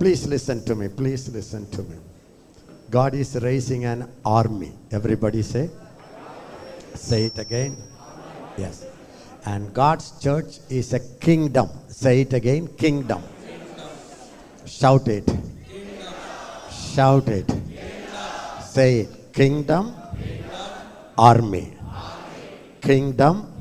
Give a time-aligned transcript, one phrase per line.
[0.00, 0.88] Please listen to me.
[0.88, 1.96] Please listen to me.
[2.90, 4.72] God is raising an army.
[4.90, 5.68] Everybody say.
[6.94, 7.76] Say it again.
[8.56, 8.86] Yes.
[9.44, 11.68] And God's church is a kingdom.
[11.88, 12.68] Say it again.
[12.78, 13.22] Kingdom.
[14.64, 15.28] Shout it.
[16.70, 17.52] Shout it.
[18.62, 19.34] Say it.
[19.34, 19.94] Kingdom.
[21.18, 21.74] Army.
[22.80, 23.52] Kingdom.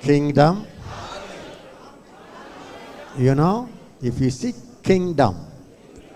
[0.00, 0.66] Kingdom.
[3.18, 3.68] You know,
[4.04, 4.52] if you see
[4.82, 5.34] kingdom,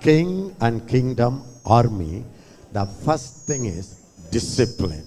[0.02, 2.22] king and kingdom army,
[2.70, 3.94] the first thing is
[4.30, 5.06] discipline.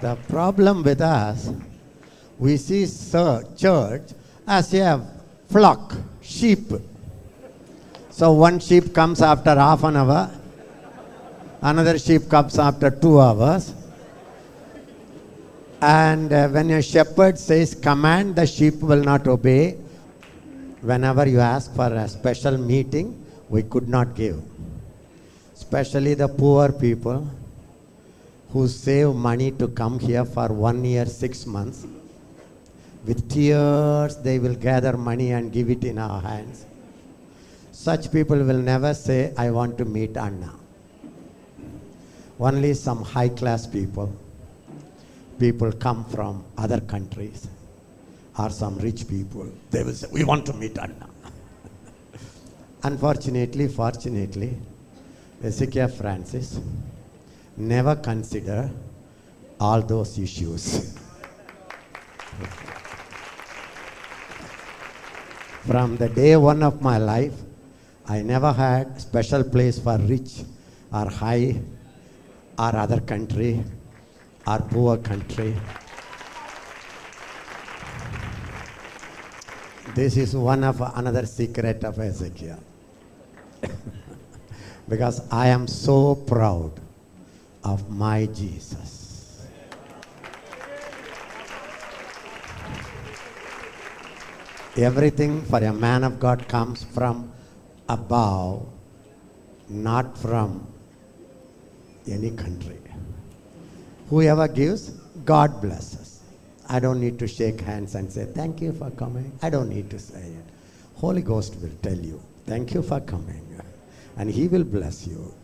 [0.00, 1.52] The problem with us,
[2.38, 4.02] we see church
[4.46, 5.06] as a
[5.50, 6.72] flock, sheep.
[8.08, 10.30] So one sheep comes after half an hour,
[11.62, 13.74] another sheep comes after two hours.
[15.80, 19.72] And uh, when a shepherd says command, the sheep will not obey.
[20.80, 24.42] Whenever you ask for a special meeting, we could not give.
[25.54, 27.28] Especially the poor people
[28.52, 31.86] who save money to come here for one year, six months.
[33.04, 36.64] With tears, they will gather money and give it in our hands.
[37.70, 40.52] Such people will never say, I want to meet Anna.
[42.38, 44.14] Only some high class people,
[45.38, 47.48] people come from other countries,
[48.38, 51.08] or some rich people, they will say, We want to meet Anna.
[52.82, 54.54] Unfortunately, fortunately,
[55.42, 56.60] Ezekiel Francis
[57.56, 58.70] never consider
[59.58, 60.94] all those issues.
[65.66, 67.32] From the day one of my life,
[68.06, 70.44] I never had special place for rich
[70.92, 71.60] or high
[72.58, 73.64] or other country
[74.46, 75.56] our poor country.
[79.94, 82.62] This is one of another secret of Ezekiel.
[84.88, 86.72] because I am so proud
[87.64, 89.42] of my Jesus.
[94.76, 97.32] Everything for a man of God comes from
[97.88, 98.66] above,
[99.68, 100.66] not from
[102.08, 102.78] any country.
[104.08, 104.90] Whoever gives,
[105.24, 106.20] God blesses.
[106.68, 109.32] I don't need to shake hands and say, Thank you for coming.
[109.42, 110.44] I don't need to say it.
[110.96, 113.42] Holy Ghost will tell you, Thank you for coming.
[114.16, 115.34] And He will bless you.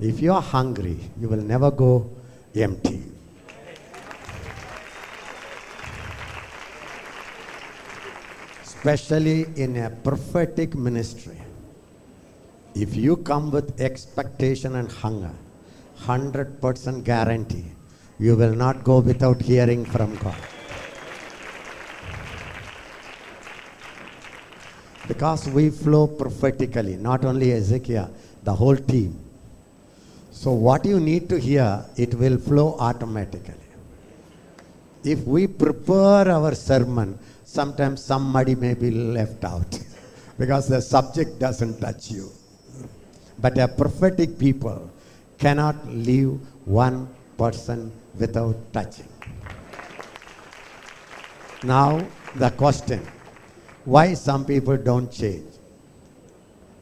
[0.00, 2.10] If you are hungry, you will never go
[2.54, 3.02] empty.
[8.62, 11.40] Especially in a prophetic ministry.
[12.74, 15.32] If you come with expectation and hunger,
[16.06, 17.64] 100% guarantee,
[18.18, 20.36] you will not go without hearing from God.
[25.08, 28.10] Because we flow prophetically, not only Ezekiel,
[28.42, 29.18] the whole team.
[30.30, 33.54] So, what you need to hear, it will flow automatically.
[35.04, 39.78] If we prepare our sermon, sometimes somebody may be left out
[40.38, 42.30] because the subject doesn't touch you.
[43.38, 44.90] But a prophetic people
[45.38, 49.08] cannot leave one person without touching.
[51.62, 53.06] Now, the question
[53.84, 55.52] why some people don't change?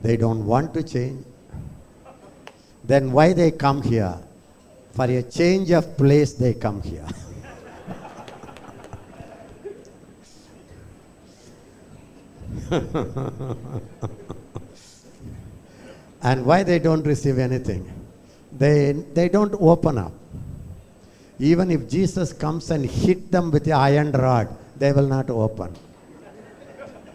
[0.00, 1.25] They don't want to change.
[2.82, 4.19] Then why they come here?
[4.93, 7.06] For a change of place, they come here.
[16.22, 17.94] and why they don't receive anything?
[18.59, 20.12] They, they don't open up.
[21.38, 25.75] Even if Jesus comes and hit them with the iron rod, they will not open.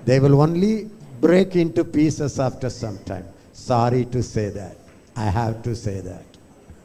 [0.06, 0.90] They will only
[1.22, 3.26] break into pieces after some time.
[3.54, 4.78] Sorry to say that.
[5.16, 6.26] I have to say that.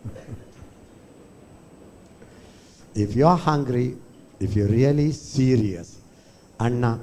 [2.95, 3.97] if you are hungry,
[4.41, 5.99] if you're really serious,
[6.61, 7.01] Anna,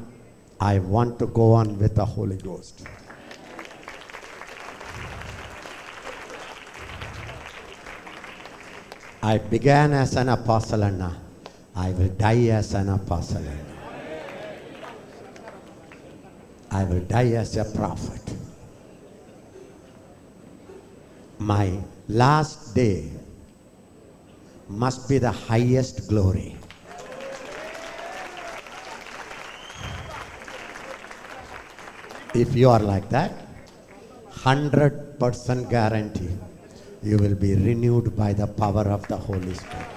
[0.60, 2.86] I want to go on with the Holy Ghost.
[9.24, 11.16] I began as an apostle, Anna.
[11.76, 13.46] I will die as an apostle.
[16.72, 18.36] I will die as a prophet.
[21.38, 21.78] My
[22.08, 23.12] last day
[24.68, 26.56] must be the highest glory.
[32.34, 33.34] If you are like that,
[34.32, 36.30] 100% guarantee
[37.04, 39.88] you will be renewed by the power of the Holy Spirit.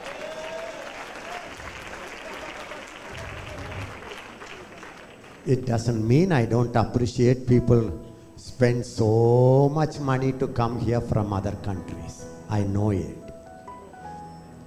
[5.46, 7.92] It doesn't mean I don't appreciate people
[8.36, 12.24] spend so much money to come here from other countries.
[12.48, 13.18] I know it.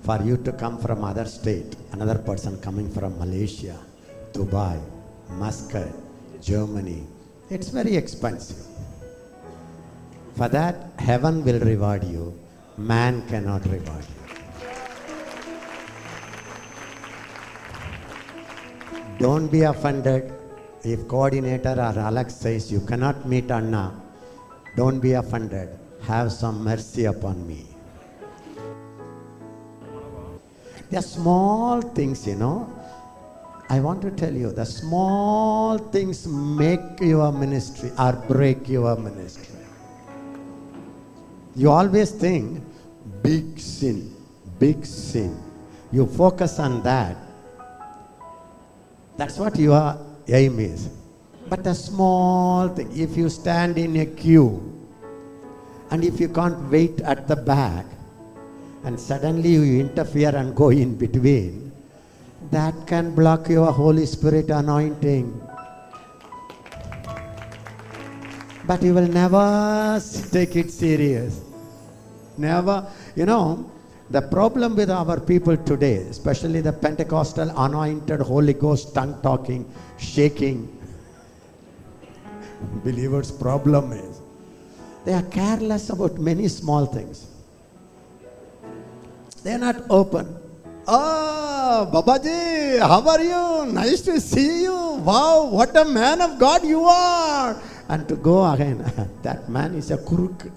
[0.02, 3.76] For you to come from other state, another person coming from Malaysia,
[4.32, 4.80] Dubai,
[5.42, 5.92] Muscat,
[6.42, 7.04] Germany,
[7.50, 8.62] it's very expensive.
[10.38, 12.38] For that, heaven will reward you.
[12.78, 14.18] Man cannot reward you.
[19.18, 20.32] Don't be offended
[20.84, 24.00] if coordinator or Alex says you cannot meet Anna.
[24.76, 25.70] Don't be offended.
[26.04, 27.66] Have some mercy upon me.
[30.92, 32.72] They are small things, you know.
[33.70, 39.57] I want to tell you the small things make your ministry or break your ministry.
[41.58, 42.62] You always think
[43.24, 44.14] big sin,
[44.60, 45.34] big sin.
[45.92, 47.18] You focus on that.
[49.18, 50.88] That's what your aim is.
[51.50, 54.62] But a small thing, if you stand in a queue
[55.90, 57.88] and if you can't wait at the back
[58.84, 61.72] and suddenly you interfere and go in between,
[62.52, 65.42] that can block your Holy Spirit anointing.
[68.68, 70.00] But you will never
[70.30, 71.47] take it serious.
[72.38, 72.86] Never.
[73.16, 73.70] You know,
[74.10, 80.68] the problem with our people today, especially the Pentecostal anointed Holy Ghost tongue talking, shaking
[82.84, 84.22] believers' problem is
[85.06, 87.28] they are careless about many small things.
[89.44, 90.36] They are not open.
[90.88, 93.72] Ah, Oh, Babaji, how are you?
[93.74, 95.04] Nice to see you.
[95.04, 97.60] Wow, what a man of God you are.
[97.90, 98.80] And to go again,
[99.22, 100.50] that man is a kuruk.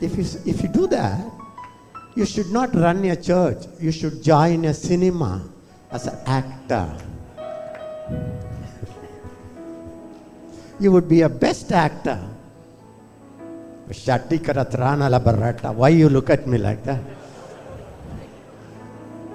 [0.00, 1.24] If you, if you do that,
[2.14, 3.64] you should not run a church.
[3.80, 5.48] You should join a cinema
[5.90, 6.96] as an actor.
[10.78, 12.20] you would be a best actor.
[15.74, 17.00] Why you look at me like that?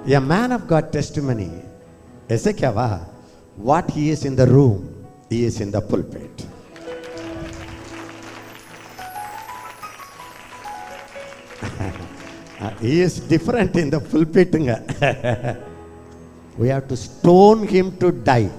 [0.08, 1.52] A man of God testimony,
[2.30, 3.08] Ezekiel,
[3.56, 6.46] what he is in the room, he is in the pulpit.
[12.82, 14.54] He is different in the pulpit.
[16.58, 18.50] we have to stone him to die.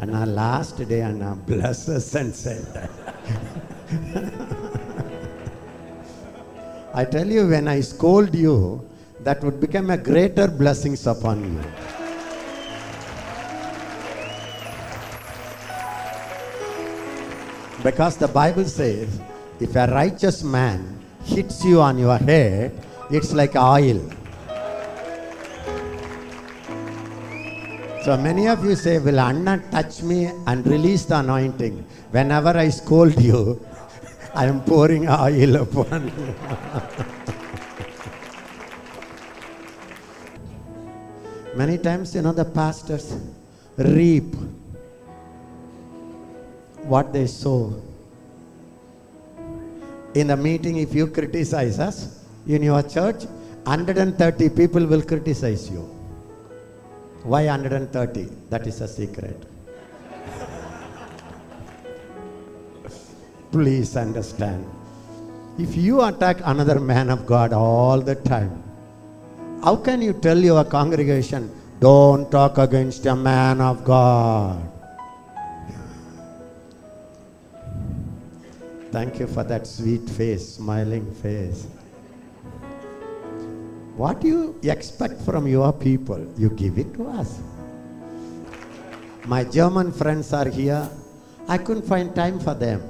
[0.00, 2.88] And our last day, and our bless us and said,
[6.94, 8.88] I tell you, when I scold you,
[9.20, 11.62] that would become a greater blessings upon you.
[17.82, 19.20] Because the Bible says,
[19.60, 22.72] if a righteous man hits you on your head,
[23.10, 24.00] it's like oil.
[28.04, 31.84] So many of you say, Will Anna touch me and release the anointing?
[32.10, 33.60] Whenever I scold you,
[34.34, 36.34] I am pouring oil upon you.
[41.56, 43.16] Many times, you know, the pastors
[43.76, 44.32] reap
[46.84, 47.82] what they sow.
[50.14, 53.24] In the meeting, if you criticize us in your church,
[53.64, 55.80] 130 people will criticize you.
[57.24, 58.28] Why 130?
[58.48, 59.36] That is a secret.
[63.52, 64.64] Please understand.
[65.58, 68.62] If you attack another man of God all the time,
[69.62, 71.50] how can you tell your congregation,
[71.80, 74.77] don't talk against a man of God?
[78.98, 81.68] Thank you for that sweet face, smiling face.
[83.94, 86.18] What do you expect from your people?
[86.36, 87.38] You give it to us.
[89.24, 90.90] My German friends are here.
[91.46, 92.80] I couldn't find time for them.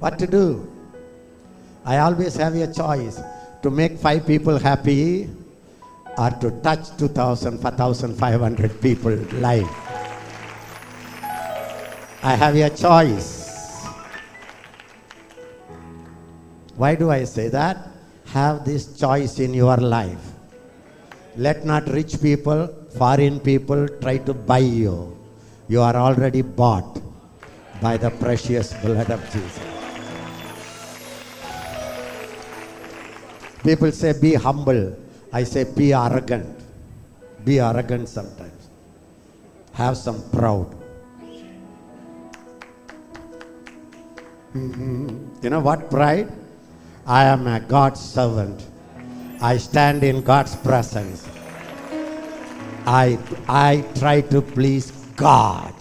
[0.00, 0.68] What to do?
[1.86, 3.18] I always have a choice
[3.62, 5.30] to make five people happy
[6.18, 9.70] or to touch 2,000, 4,500 people live.
[12.22, 13.43] I have a choice.
[16.76, 17.88] Why do I say that?
[18.26, 20.32] Have this choice in your life.
[21.36, 25.16] Let not rich people, foreign people try to buy you.
[25.68, 27.00] You are already bought
[27.80, 29.60] by the precious blood of Jesus.
[33.62, 34.94] People say, be humble.
[35.32, 36.60] I say, be arrogant.
[37.44, 38.68] Be arrogant sometimes.
[39.72, 40.68] Have some proud.
[44.54, 45.42] Mhm.
[45.42, 46.30] You know what pride?
[47.06, 48.66] I am a God's servant.
[49.42, 51.28] I stand in God's presence.
[52.86, 55.74] I, I try to please God.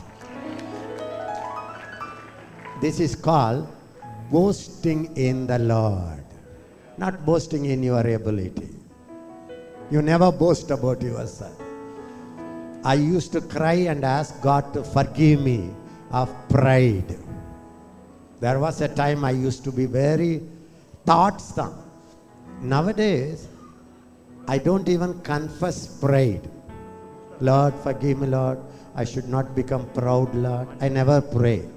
[2.81, 3.73] This is called
[4.29, 6.25] boasting in the Lord,
[6.97, 8.69] not boasting in your ability.
[9.89, 11.57] You never boast about yourself.
[12.83, 15.71] I used to cry and ask God to forgive me
[16.11, 17.17] of pride.
[18.41, 20.41] There was a time I used to be very
[21.05, 21.75] thoughtsome.
[22.61, 23.47] Nowadays,
[24.47, 26.49] I don't even confess pride.
[27.39, 28.59] Lord, forgive me, Lord.
[28.95, 30.67] I should not become proud, Lord.
[30.79, 31.67] I never pray.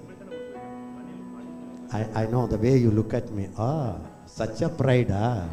[1.93, 3.49] I, I know the way you look at me.
[3.59, 5.49] Ah, such a pride, ah.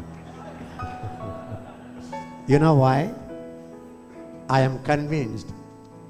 [2.46, 3.12] you know why?
[4.48, 5.48] I am convinced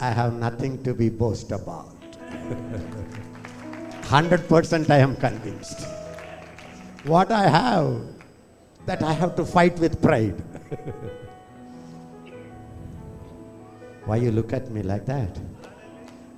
[0.00, 1.94] I have nothing to be boast about.
[4.02, 5.93] 100% I am convinced.
[7.04, 8.00] What I have,
[8.86, 10.42] that I have to fight with pride.
[14.06, 15.38] Why you look at me like that?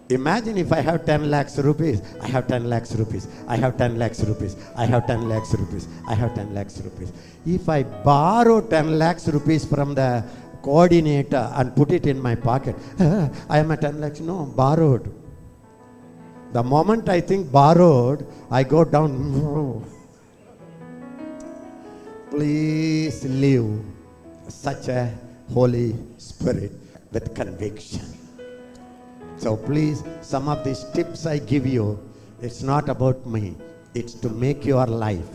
[0.09, 2.01] Imagine if I have 10 lakhs rupees.
[2.21, 3.27] I have 10 lakhs rupees.
[3.49, 4.57] I have 10 lakhs rupees.
[4.77, 5.89] I have 10 lakhs rupees.
[6.07, 7.13] I have 10 lakhs rupees.
[7.45, 10.25] If I borrow 10 lakhs rupees from the
[10.63, 12.77] coordinator and put it in my pocket,
[13.49, 14.21] I am at 10 lakhs.
[14.21, 15.13] No, borrowed.
[16.53, 19.85] The moment I think borrowed, I go down.
[22.31, 23.71] Please live
[24.49, 25.15] such a
[25.55, 26.73] Holy Spirit
[27.13, 28.03] with conviction.
[29.37, 32.03] So please, some of these tips I give you,
[32.43, 33.55] it's not about me.
[33.95, 35.29] It's to make your life,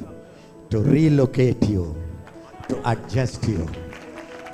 [0.69, 1.95] to relocate you,
[2.67, 3.69] to adjust you.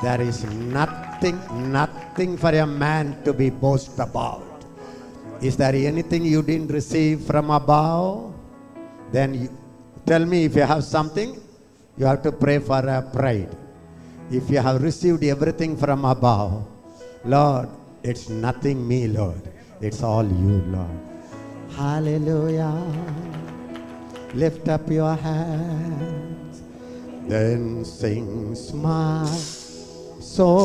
[0.04, 1.42] There is nothing,
[1.72, 4.46] nothing for a man to be boast about.
[5.42, 8.36] Is there anything you didn't receive from above?
[9.12, 9.58] Then you,
[10.06, 11.42] tell me if you have something,
[11.98, 13.50] you have to pray for a pride.
[14.30, 16.66] If you have received everything from above,
[17.26, 17.70] Lord,
[18.04, 19.42] it's nothing me, Lord.
[19.82, 21.00] It's all you, Lord.
[21.76, 22.74] Hallelujah.
[24.34, 26.62] Lift up your hands.
[27.28, 29.26] Then sings my
[30.20, 30.60] soul,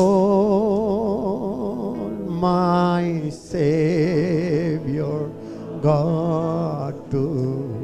[2.29, 5.29] my Savior,
[5.81, 7.82] God to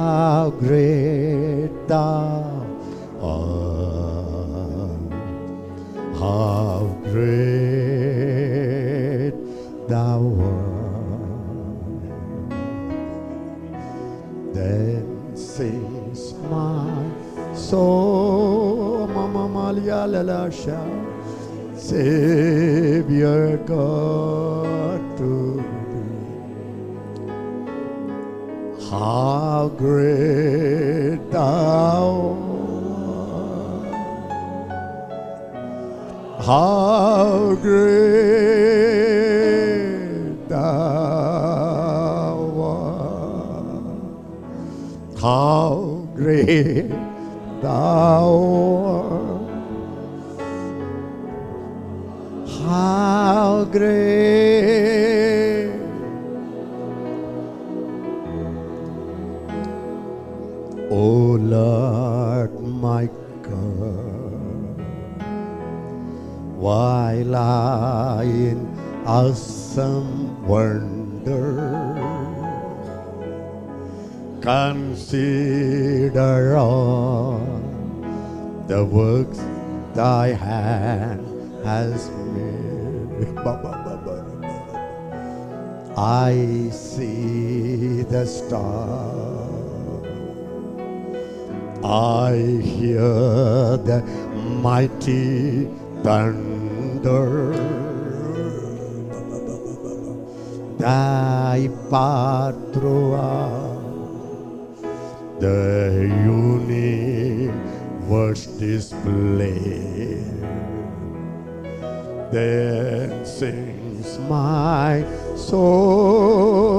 [0.00, 2.64] How great thou
[3.20, 5.12] art,
[6.18, 7.36] how great
[9.92, 11.84] thou art.
[14.54, 16.88] Then sings my
[17.52, 20.80] soul, Mama Malia Lalasha,
[21.76, 24.59] Savior God
[29.00, 32.36] How great thou
[33.32, 33.94] art.
[36.44, 38.18] How great
[40.50, 40.60] thou
[42.60, 44.04] art.
[45.18, 46.90] How great
[47.62, 48.28] thou
[48.84, 49.48] art.
[52.66, 54.89] How great.
[61.00, 63.08] Lord my
[63.42, 64.80] God,
[66.56, 71.80] while I in awesome wonder
[74.42, 77.38] consider all
[78.66, 79.40] the works
[79.94, 81.26] thy hand
[81.64, 83.26] has made.
[85.96, 89.29] I see the stars.
[91.82, 93.00] I hear
[93.78, 94.02] the
[94.62, 95.68] mighty
[96.02, 97.52] thunder.
[100.78, 101.68] Thy
[102.72, 103.80] throughout
[105.40, 106.08] the
[108.08, 110.24] universe display.
[112.30, 115.04] Then sings my
[115.36, 116.74] soul,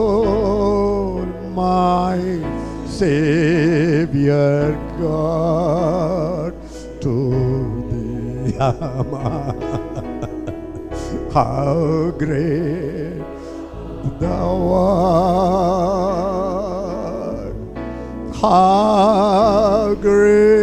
[1.54, 2.51] my
[2.92, 6.54] Savior God
[7.02, 7.16] to
[7.90, 8.52] thee.
[11.34, 13.24] How great
[14.20, 14.58] thou
[15.94, 16.66] art,
[18.42, 20.61] how great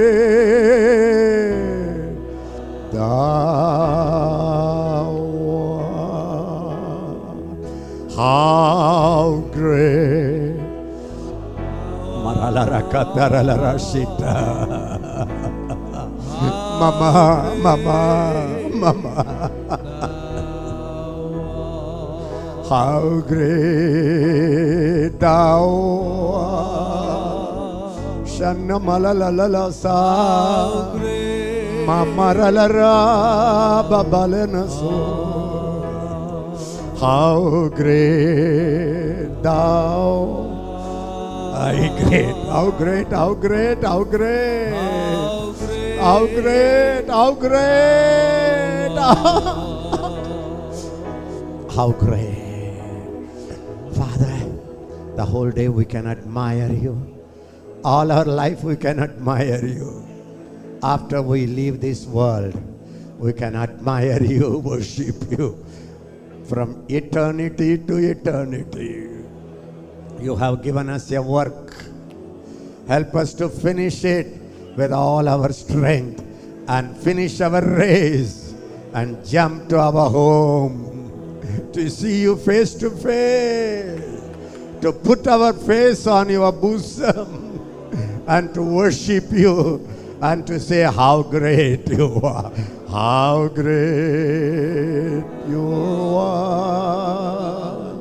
[12.89, 14.37] Maralarakataralarashita.
[16.79, 18.01] Mama, mama,
[18.71, 19.15] mama.
[22.71, 25.67] How great thou
[26.39, 27.99] art.
[28.29, 30.71] Shanna malalalala sa.
[31.85, 32.95] Mamaраlara
[33.91, 34.95] babalena so.
[37.01, 40.49] How great thou
[41.59, 41.75] How
[42.07, 44.71] great, how great, how great, how great,
[46.01, 48.89] how great, how great,
[51.77, 52.81] how great.
[53.95, 54.39] Father,
[55.17, 57.15] the whole day we can admire you.
[57.85, 60.05] All our life we can admire you.
[60.83, 62.55] After we leave this world,
[63.19, 65.65] we can admire you, worship you
[66.49, 69.05] from eternity to eternity.
[70.21, 71.75] You have given us a work.
[72.89, 74.27] Help us to finish it
[74.75, 76.25] with all our strength
[76.69, 78.55] and finish our race
[78.95, 80.89] and jump to our home
[81.75, 84.23] to see you face to face,
[84.81, 89.87] to put our face on your bosom and to worship you
[90.23, 92.51] and to say how great you are,
[92.89, 97.93] how great you are,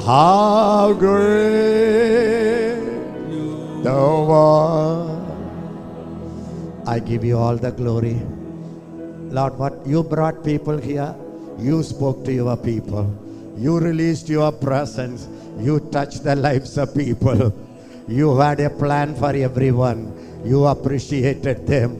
[0.00, 2.41] how great
[3.82, 5.28] thou art.
[6.86, 8.20] I give you all the glory.
[9.30, 11.14] Lord, what you brought people here,
[11.58, 13.06] you spoke to your people,
[13.56, 17.52] you released your presence, you touched the lives of people.
[18.08, 20.12] You had a plan for everyone.
[20.44, 21.96] You appreciated them.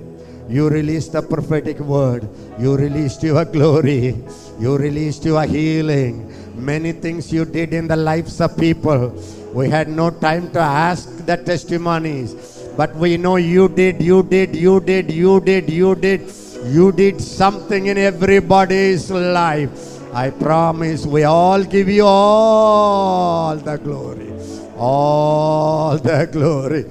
[0.48, 2.28] You released the prophetic word.
[2.58, 4.16] You released your glory.
[4.58, 6.26] You released your healing.
[6.56, 9.14] Many things you did in the lives of people.
[9.52, 12.34] We had no time to ask the testimonies.
[12.76, 16.32] But we know you did, you did, you did, you did, you did.
[16.64, 20.14] You did something in everybody's life.
[20.14, 24.32] I promise we all give you all the glory.
[24.76, 26.86] All the glory.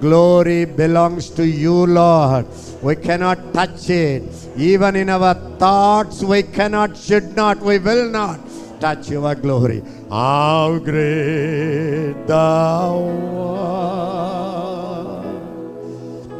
[0.00, 2.46] Glory belongs to you, Lord.
[2.82, 4.24] We cannot touch it.
[4.56, 8.40] Even in our thoughts, we cannot, should not, we will not
[8.80, 9.82] touch your glory.
[10.10, 13.06] How great thou
[13.46, 15.24] art.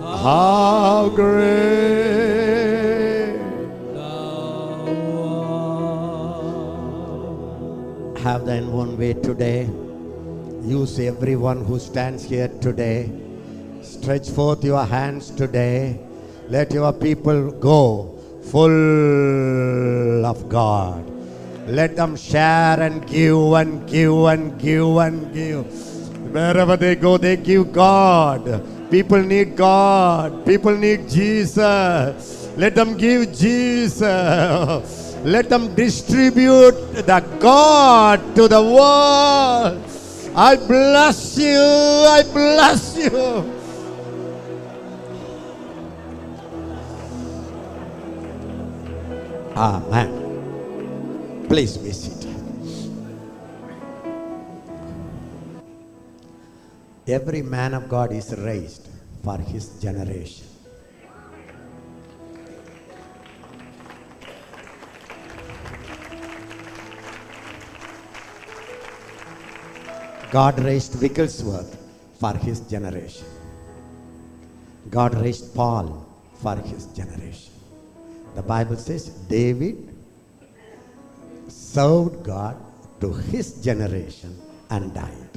[0.02, 1.78] How great.
[3.94, 4.90] thou
[8.10, 8.18] art.
[8.18, 9.70] Have thine own way today.
[10.64, 13.08] Use everyone who stands here today.
[13.82, 16.00] Stretch forth your hands today.
[16.48, 21.19] Let your people go full of God.
[21.70, 25.64] Let them share and give and give and give and give.
[26.34, 28.90] Wherever they go, they give God.
[28.90, 30.44] People need God.
[30.44, 32.50] People need Jesus.
[32.56, 35.14] Let them give Jesus.
[35.22, 39.78] Let them distribute the God to the world.
[40.34, 41.54] I bless you.
[41.54, 43.46] I bless you.
[49.54, 50.19] Amen.
[51.50, 52.36] Please be seated.
[57.08, 58.86] Every man of God is raised
[59.24, 60.46] for his generation.
[70.30, 71.76] God raised Wigglesworth
[72.20, 73.26] for his generation.
[74.88, 77.52] God raised Paul for his generation.
[78.36, 79.89] The Bible says David
[81.72, 82.56] served God
[83.00, 84.36] to his generation
[84.70, 85.30] and died.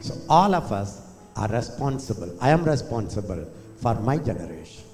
[0.00, 1.00] So all of us
[1.36, 2.36] are responsible.
[2.40, 4.84] I am responsible for my generation.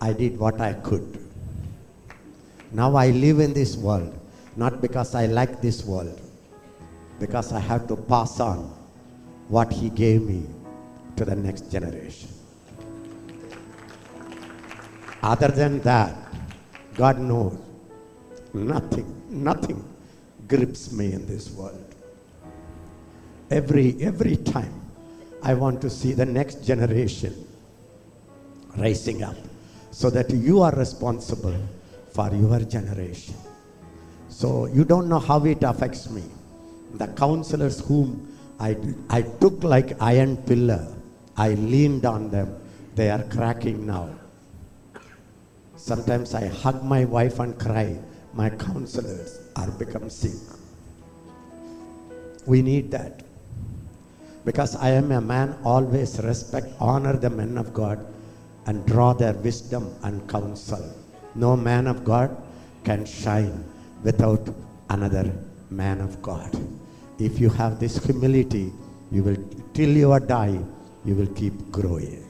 [0.00, 1.18] I did what I could.
[2.70, 4.14] Now I live in this world,
[4.56, 6.20] not because I like this world,
[7.18, 8.58] because I have to pass on
[9.48, 10.46] what He gave me
[11.16, 12.28] to the next generation.
[15.22, 16.14] Other than that,
[16.94, 17.58] God knows
[18.54, 19.84] nothing, nothing
[20.46, 21.94] grips me in this world.
[23.50, 24.72] Every, every time
[25.42, 27.46] I want to see the next generation
[28.76, 29.36] rising up
[29.90, 31.56] so that you are responsible
[32.12, 33.34] for your generation.
[34.28, 36.22] So you don't know how it affects me.
[36.94, 38.76] The counselors whom I,
[39.08, 40.86] I took like iron pillar,
[41.36, 42.54] I leaned on them.
[42.94, 44.10] They are cracking now.
[45.76, 47.96] Sometimes I hug my wife and cry.
[48.38, 50.38] My counselors are become sick.
[52.46, 53.24] We need that.
[54.44, 57.98] Because I am a man, always respect, honor the men of God,
[58.66, 60.84] and draw their wisdom and counsel.
[61.34, 62.30] No man of God
[62.84, 63.64] can shine
[64.04, 64.48] without
[64.88, 65.26] another
[65.70, 66.56] man of God.
[67.18, 68.72] If you have this humility,
[69.10, 69.36] you will,
[69.74, 70.60] till you are die,
[71.04, 72.24] you will keep growing.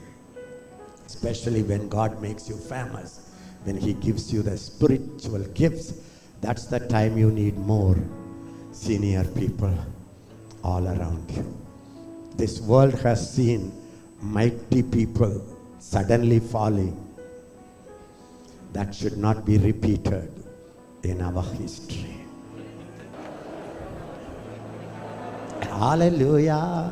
[1.05, 3.18] Especially when God makes you famous,
[3.63, 5.93] when He gives you the spiritual gifts,
[6.41, 7.97] that's the time you need more
[8.71, 9.73] senior people
[10.63, 11.45] all around you.
[12.35, 13.71] This world has seen
[14.21, 15.45] mighty people
[15.79, 16.95] suddenly falling.
[18.73, 20.31] That should not be repeated
[21.03, 22.19] in our history.
[25.61, 26.91] Hallelujah.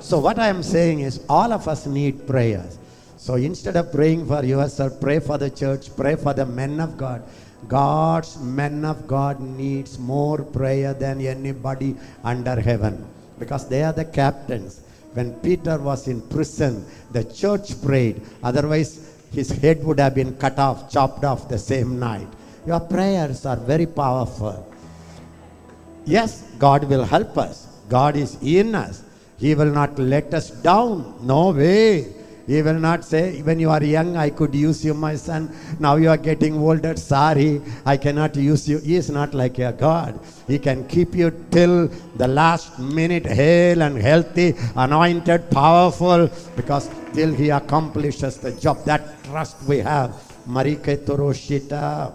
[0.00, 2.77] So, what I am saying is, all of us need prayers.
[3.18, 6.96] So, instead of praying for yourself, pray for the church, pray for the men of
[6.96, 7.22] God.
[7.66, 13.04] God's men of God needs more prayer than anybody under heaven
[13.38, 14.80] because they are the captains.
[15.14, 18.22] When Peter was in prison, the church prayed.
[18.42, 22.28] Otherwise, his head would have been cut off, chopped off the same night.
[22.66, 24.64] Your prayers are very powerful.
[26.04, 27.66] Yes, God will help us.
[27.88, 29.02] God is in us.
[29.38, 31.18] He will not let us down.
[31.26, 32.17] No way.
[32.48, 35.54] He will not say, when you are young, I could use you, my son.
[35.78, 36.96] Now you are getting older.
[36.96, 38.78] Sorry, I cannot use you.
[38.78, 40.18] He is not like a God.
[40.46, 47.34] He can keep you till the last minute, hale and healthy, anointed, powerful, because till
[47.34, 48.82] He accomplishes the job.
[48.86, 50.10] That trust we have.
[50.48, 52.14] Marike Toroshita.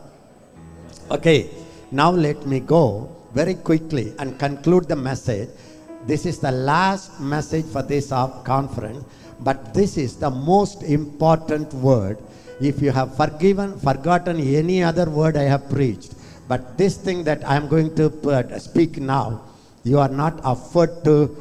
[1.12, 1.52] Okay,
[1.92, 5.50] now let me go very quickly and conclude the message.
[6.08, 9.06] This is the last message for this conference,
[9.44, 12.18] but this is the most important word.
[12.62, 16.14] If you have forgiven, forgotten any other word I have preached,
[16.48, 19.42] but this thing that I am going to speak now,
[19.84, 21.36] you are not afford to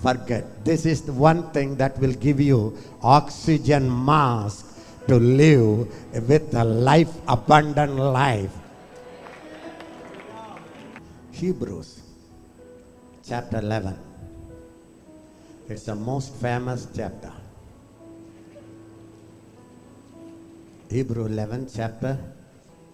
[0.00, 0.64] forget.
[0.64, 4.66] This is the one thing that will give you oxygen mask
[5.08, 5.88] to live
[6.28, 8.52] with a life, abundant life.
[11.32, 12.02] Hebrews
[13.26, 13.98] chapter 11.
[15.68, 17.31] It's the most famous chapter.
[20.92, 22.18] Hebrew 11 chapter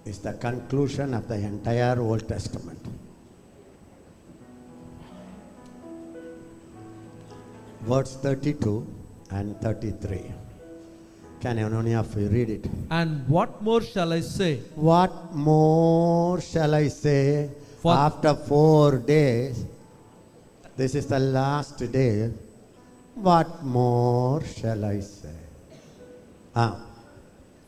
[0.05, 2.79] is the conclusion of the entire Old Testament.
[7.83, 8.87] Verse 32
[9.33, 10.33] and 33.
[11.41, 12.71] Can any of you read it?
[12.91, 14.59] And what more shall I say?
[14.77, 17.51] What more shall I say?
[17.83, 19.65] For- After four days,
[20.77, 22.31] this is the last day.
[23.17, 25.35] What more shall I say?
[26.55, 26.88] Ah,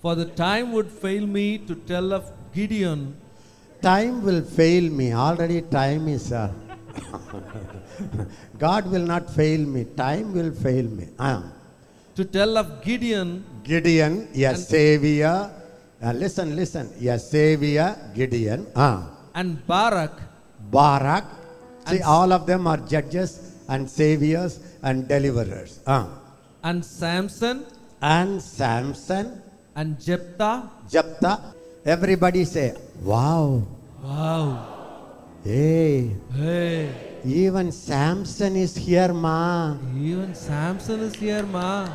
[0.03, 3.17] For the time would fail me to tell of Gideon
[3.83, 5.13] time will fail me.
[5.13, 6.33] Already, time is.
[6.33, 6.53] Uh,
[8.59, 9.85] God will not fail me.
[9.97, 11.09] Time will fail me.
[11.19, 11.43] Ah.
[12.17, 15.51] to tell of Gideon Gideon, a savior.
[16.03, 16.91] Uh, listen, listen.
[17.15, 18.67] A savior, Gideon.
[18.77, 18.99] Ah.
[19.35, 20.17] and Barak
[20.71, 21.25] Barak.
[21.89, 23.31] See, And- all of them are judges
[23.69, 25.81] and saviors and deliverers.
[25.87, 26.07] Ah.
[26.63, 27.65] and Samson
[28.03, 29.27] And Samson,
[29.75, 30.71] and Jephthah.
[30.91, 31.55] Jephthah.
[31.85, 33.63] Everybody say, wow.
[34.03, 34.67] Wow.
[35.45, 36.93] Hey, Hey,
[37.25, 39.77] even Samson is here, ma.
[39.97, 41.89] even Samson is here, ma.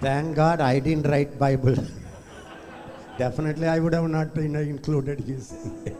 [0.00, 1.76] Thank God I didn't write Bible.
[3.18, 5.52] Definitely I would have not included his
[5.84, 5.96] name.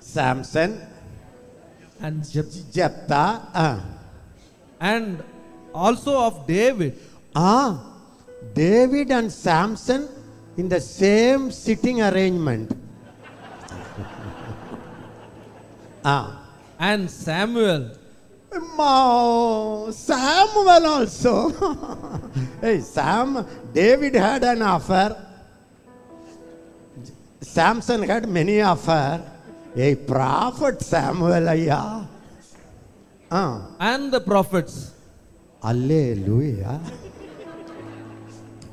[0.00, 0.80] Samson,
[2.04, 3.80] And Jephthah, ah.
[4.78, 5.24] and
[5.72, 7.00] also of David.
[7.34, 7.96] Ah,
[8.52, 10.06] David and Samson
[10.58, 12.76] in the same sitting arrangement.
[16.04, 16.44] ah.
[16.78, 17.96] and Samuel
[19.96, 21.48] Samuel also.
[22.60, 25.16] hey, Sam, David had an offer.
[27.40, 29.33] Samson had many offer.
[30.06, 32.06] Prophet Samuel, ayya.
[33.30, 34.94] Ah, and the prophets.
[35.64, 36.78] Alleluia.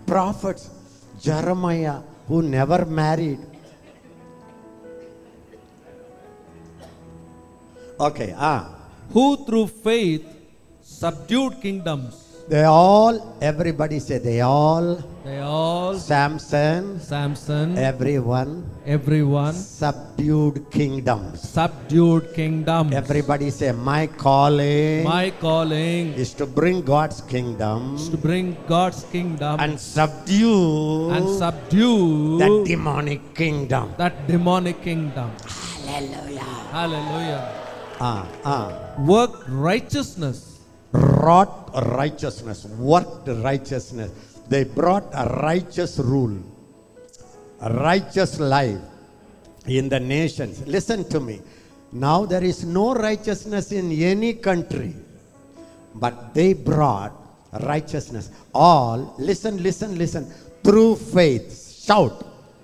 [0.06, 0.70] Prophets,
[1.20, 3.40] Jeremiah, who never married.
[8.00, 8.76] Okay, ah.
[9.14, 10.26] who through faith
[10.82, 20.66] subdued kingdoms, They all, everybody say, they all, They all, Samson, Samson, everyone, everyone, subdued
[20.72, 21.46] kingdoms.
[21.46, 22.90] subdued kingdoms.
[22.92, 29.06] Everybody say, my calling My calling is to bring God's kingdom is to bring God's
[29.14, 33.94] kingdom and subdue and subdue that demonic kingdom.
[34.02, 35.30] that demonic kingdom.
[35.86, 36.50] Hallelujah.
[36.74, 37.44] Hallelujah.
[38.02, 38.74] Ah, ah.
[39.06, 40.58] Work righteousness.
[40.92, 44.12] Wrought righteousness, worked righteousness.
[44.52, 46.38] They brought a righteous rule,
[47.62, 48.82] a righteous life
[49.66, 50.68] in the nations.
[50.68, 51.40] Listen to me.
[51.94, 54.94] Now there is no righteousness in any country,
[55.96, 57.14] but they brought
[57.62, 58.30] righteousness.
[58.54, 60.26] All, listen, listen, listen,
[60.66, 61.48] through faith.
[61.86, 62.22] Shout,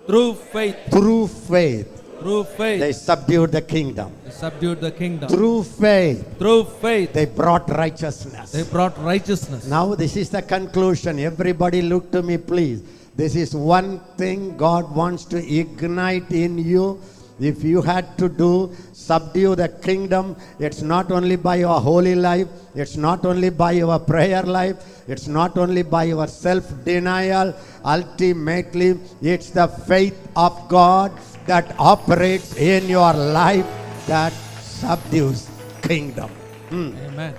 [0.08, 1.97] Through faith, through faith.
[2.20, 4.12] Through faith, They subdued the kingdom.
[4.26, 5.30] they subdued the kingdom.
[5.30, 8.52] Through faith, Through faith, they brought righteousness.
[8.52, 9.68] they brought righteousness.
[9.68, 11.20] Now, this is the conclusion.
[11.20, 12.82] Everybody, look to me, please.
[13.16, 17.00] This is one thing God wants to ignite in you.
[17.40, 22.48] If you had to do subdue the kingdom, it's not only by your holy life,
[22.76, 24.78] it's not only by your prayer life,
[25.08, 27.54] it's not only by your self denial.
[27.86, 31.12] Ultimately, it's the faith of God
[31.48, 33.66] that operates in your life
[34.06, 35.50] that subdues
[35.82, 36.30] kingdom.
[36.70, 36.92] Hmm.
[37.08, 37.34] Amen.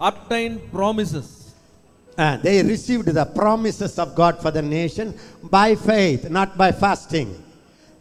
[0.00, 1.54] Obtain promises.
[2.18, 7.42] And they received the promises of God for the nation by faith, not by fasting.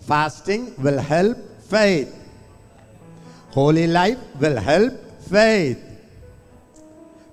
[0.01, 2.13] Fasting will help faith.
[3.51, 5.82] Holy life will help faith.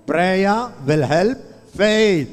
[0.05, 1.37] Prayer will help
[1.75, 2.31] faith.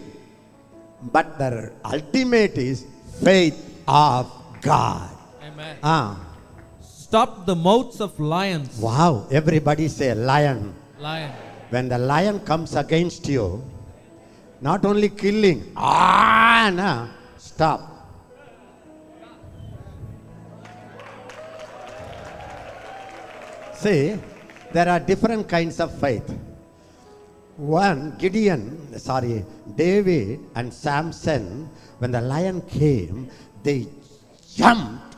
[1.02, 2.86] But the ultimate is
[3.22, 5.19] faith of God.
[5.82, 6.26] Ah,
[6.82, 8.78] Stop the mouths of lions.
[8.78, 9.26] wow.
[9.30, 10.74] Everybody say lion.
[11.00, 11.32] Lion.
[11.70, 13.64] When the lion comes against you,
[14.60, 17.80] not only killing, ah, no, stop.
[23.74, 24.16] See,
[24.72, 26.28] there are different kinds of faith.
[27.56, 29.44] One, Gideon, sorry,
[29.76, 31.68] David and Samson,
[31.98, 33.30] when the lion came,
[33.62, 33.86] they
[34.54, 35.09] jumped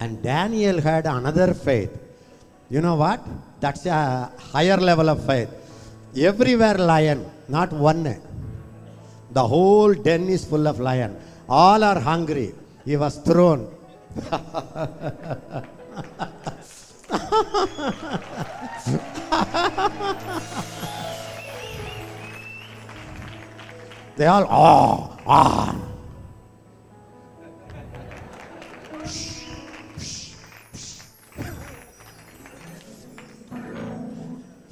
[0.00, 0.22] and.
[0.22, 1.90] Daniel had another faith.
[2.70, 3.20] You know what?
[3.60, 5.48] That's a higher level of faith.
[6.16, 8.20] Everywhere lion, not one.
[9.32, 11.16] The whole den is full of lion.
[11.48, 12.54] All are hungry.
[12.84, 13.70] He was thrown.
[24.16, 25.93] they all, oh, ah.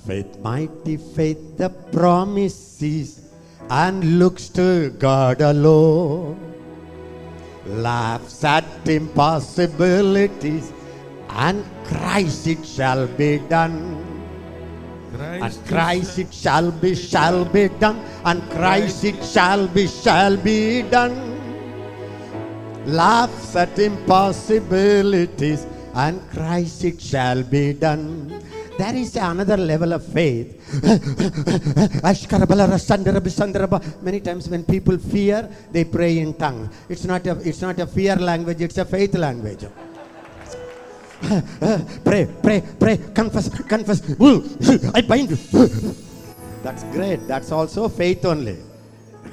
[0.07, 3.21] Faith, mighty faith, the promises,
[3.71, 6.41] and looks to God alone.
[7.67, 10.73] Laughs at impossibilities,
[11.29, 14.03] and Christ it shall be done.
[15.15, 20.83] And Christ it shall be, shall be done, and Christ it shall be, shall be
[20.83, 21.15] done.
[22.87, 28.43] Laughs at impossibilities, and Christ it shall be done.
[28.79, 30.59] There is another level of faith.
[34.03, 36.71] Many times when people fear, they pray in tongue.
[36.89, 39.67] It's not a, it's not a fear language, it's a faith language.
[42.05, 44.03] pray, pray, pray, confess, confess.
[44.95, 45.37] I bind you.
[46.63, 47.27] That's great.
[47.29, 48.59] That's also faith only.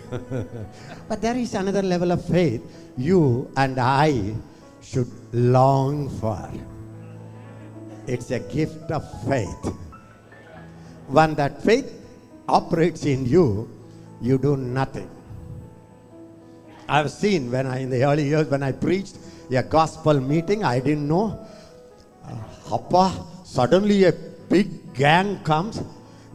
[1.07, 2.61] but there is another level of faith
[2.97, 4.35] you and I
[4.81, 6.49] should long for.
[8.07, 9.73] It's a gift of faith.
[11.07, 11.91] When that faith
[12.47, 13.69] operates in you,
[14.21, 15.09] you do nothing.
[16.87, 19.17] I've seen when I, in the early years, when I preached
[19.51, 21.45] a gospel meeting, I didn't know.
[22.25, 25.81] Uh, suddenly a big gang comes.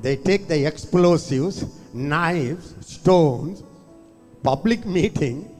[0.02, 3.62] They take the explosives, knives, stones,
[4.42, 5.50] public meeting,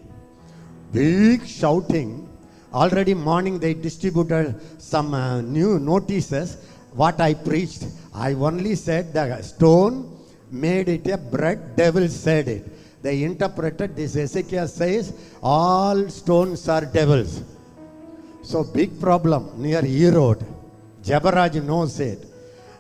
[0.93, 2.29] big shouting.
[2.75, 6.57] Already morning they distributed some uh, new notices.
[6.93, 9.95] What I preached, I only said the stone
[10.51, 11.77] made it a bread.
[11.77, 12.65] Devil said it.
[13.01, 14.17] They interpreted this.
[14.17, 17.43] Ezekiel says all stones are devils.
[18.43, 20.45] So big problem near Erode.
[21.05, 22.27] Jabaraj knows it.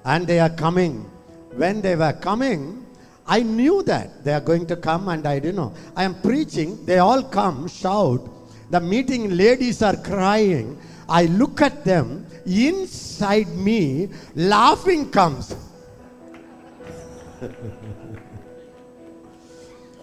[0.04, 1.08] And they are coming.
[1.54, 2.84] When they were coming,
[3.26, 5.72] I knew that they are going to come and I didn't know.
[5.96, 8.28] I am preaching, they all come, shout.
[8.70, 10.78] The meeting ladies are crying.
[11.08, 12.26] I look at them.
[12.46, 15.54] Inside me, laughing comes.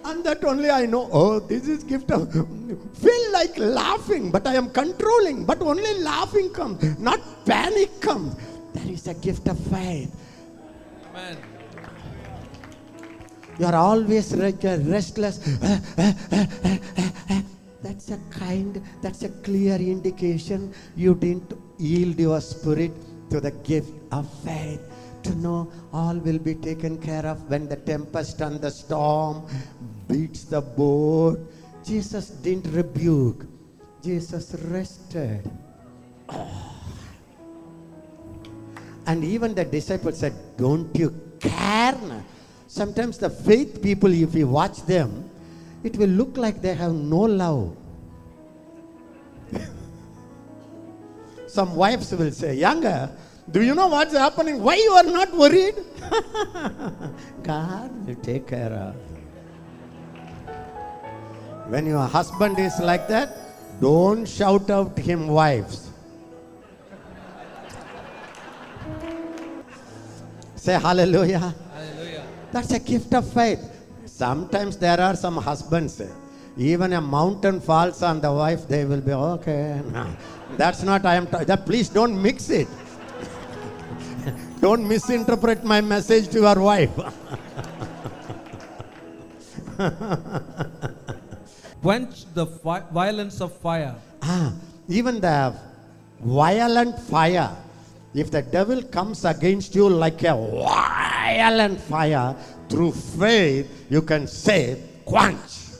[0.06, 4.56] and that only I know, oh, this is gift of, feel like laughing, but I
[4.56, 8.36] am controlling, but only laughing comes, not panic comes.
[8.74, 10.16] There is a gift of faith.
[11.10, 11.38] Amen.
[13.60, 15.40] You are always restless.
[15.62, 16.78] Eh, eh, eh,
[17.82, 22.92] that's a kind, that's a clear indication you didn't yield your spirit
[23.30, 24.82] to the gift of faith.
[25.24, 29.46] To know all will be taken care of when the tempest and the storm
[30.08, 31.40] beats the boat.
[31.84, 33.46] Jesus didn't rebuke,
[34.04, 35.50] Jesus rested.
[36.30, 36.72] Oh.
[39.08, 41.98] And even the disciples said, Don't you care?
[42.68, 45.30] Sometimes the faith people, if you watch them,
[45.84, 47.76] it will look like they have no love.
[51.48, 53.10] Some wives will say, Younger,
[53.50, 54.64] do you know what's happening?
[54.64, 55.76] Why you are not worried?
[57.44, 58.96] God will take care of.
[61.70, 63.36] When your husband is like that,
[63.82, 65.90] don't shout out him, wives.
[70.56, 71.56] Say hallelujah.
[71.74, 72.24] Hallelujah.
[72.52, 73.60] That's a gift of faith.
[74.22, 76.00] Sometimes there are some husbands,
[76.56, 79.82] even a mountain falls on the wife, they will be okay.
[79.92, 80.06] No,
[80.58, 81.26] that's not I am.
[81.26, 82.68] ta- that, please don't mix it.
[84.62, 86.92] don't misinterpret my message to your wife.
[91.82, 93.96] Quench the fi- violence of fire.
[94.22, 94.54] Ah,
[94.88, 95.52] even the
[96.22, 97.50] violent fire,
[98.14, 102.36] if the devil comes against you like a violent fire,
[102.68, 105.76] through faith, you can say, quench.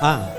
[0.00, 0.32] Ah,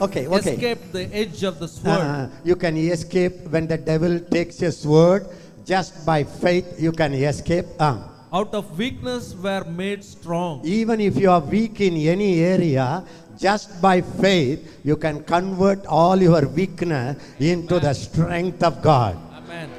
[0.00, 0.56] okay, okay.
[0.56, 2.00] Escape the edge of the sword.
[2.00, 5.28] Ah, you can escape when the devil takes a sword.
[5.68, 7.66] Just by faith, you can escape.
[7.78, 8.08] Ah.
[8.32, 10.64] Out of weakness were made strong.
[10.64, 13.04] Even if you are weak in any area,
[13.38, 19.16] just by faith, you can convert all your weakness into the strength of God.
[19.38, 19.70] Amen.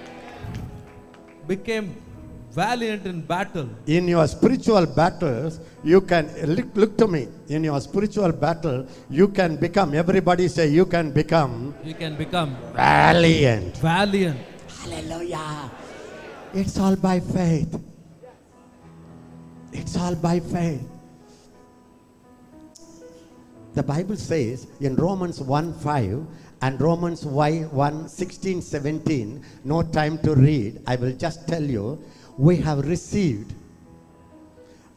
[1.48, 1.96] Became
[2.52, 3.70] valiant in battle.
[3.88, 7.28] In your spiritual battles, you can look, look to me.
[7.48, 9.94] In your spiritual battle, you can become.
[9.94, 13.78] Everybody say you can become You can become valiant.
[13.78, 14.40] valiant.
[14.84, 15.70] Hallelujah.
[16.54, 17.80] It's all by faith.
[19.72, 20.82] It's all by faith.
[23.80, 26.28] The Bible says in Romans 1 5
[26.64, 30.82] and Romans 1 16 17, no time to read.
[30.86, 31.98] I will just tell you,
[32.38, 33.54] we have received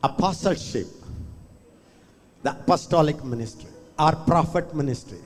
[0.03, 0.89] apostleship,
[2.43, 5.23] the apostolic ministry, our prophet ministry,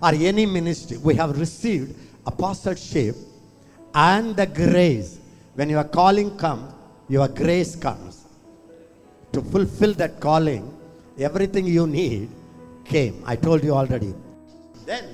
[0.00, 0.96] or any ministry.
[0.98, 3.16] We have received apostleship
[3.92, 5.18] and the grace.
[5.56, 6.72] When your calling comes,
[7.08, 8.24] your grace comes.
[9.32, 10.72] To fulfill that calling,
[11.18, 12.30] everything you need
[12.94, 13.22] came.
[13.32, 14.12] I told you already.
[14.86, 15.04] Then,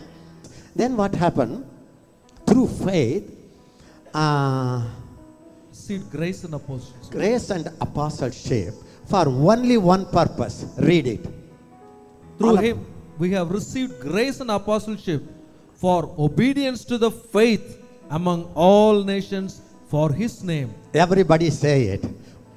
[0.74, 1.64] then what happened?
[2.46, 3.24] Through faith,
[4.14, 4.82] uh,
[5.70, 7.10] Received grace and apostleship.
[7.12, 8.74] grace and apostleship
[9.06, 10.64] for only one purpose.
[10.78, 11.24] Read it.
[12.38, 12.78] Through All of- him,
[13.18, 15.22] we have received grace and apostleship
[15.74, 17.78] for obedience to the faith
[18.10, 20.70] among all nations for his name.
[20.94, 22.04] Everybody say it.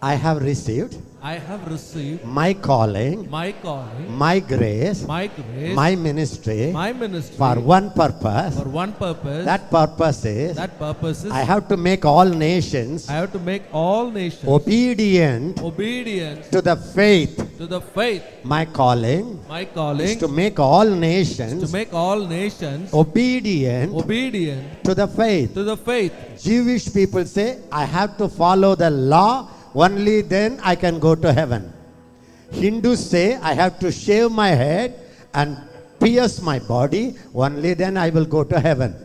[0.02, 5.94] I have received I have received my calling, my calling, my grace, my grace, my
[5.96, 8.58] ministry my ministry for one purpose.
[8.58, 9.44] for one purpose.
[9.44, 13.40] That purpose is that purpose is I have to make all nations I have to
[13.40, 17.36] make all nations obedient obedient to the faith.
[17.58, 18.24] to the faith.
[18.44, 24.86] My calling My is calling to make all nations to make all nations obedient obedient
[24.86, 25.54] to the faith.
[25.54, 26.14] to the faith.
[26.42, 31.32] Jewish people say, I have to follow the law, only then I can go to
[31.34, 31.74] heaven.
[32.52, 35.00] Hindus say, I have to shave my head
[35.34, 35.58] and
[36.00, 38.96] pierce my body, only then I will go to heaven.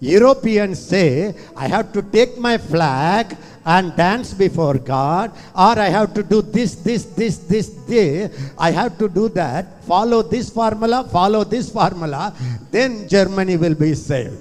[0.00, 6.12] Europeans say, I have to take my flag and dance before God, or I have
[6.14, 8.52] to do this, this, this, this, this.
[8.58, 12.34] I have to do that, follow this formula, follow this formula,
[12.72, 14.38] then Germany will be saved.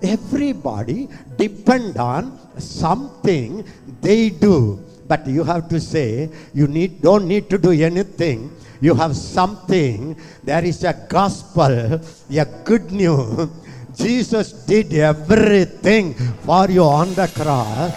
[0.00, 3.64] Everybody depend on something
[4.00, 4.78] they do.
[5.10, 8.54] But you have to say, you need, don't need to do anything.
[8.80, 10.14] You have something.
[10.44, 13.50] There is a gospel, a good news.
[13.98, 16.14] Jesus did everything
[16.46, 17.90] for you on the cross.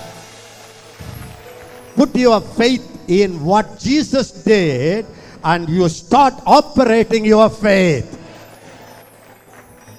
[1.95, 5.05] Put your faith in what Jesus did
[5.43, 8.09] and you start operating your faith.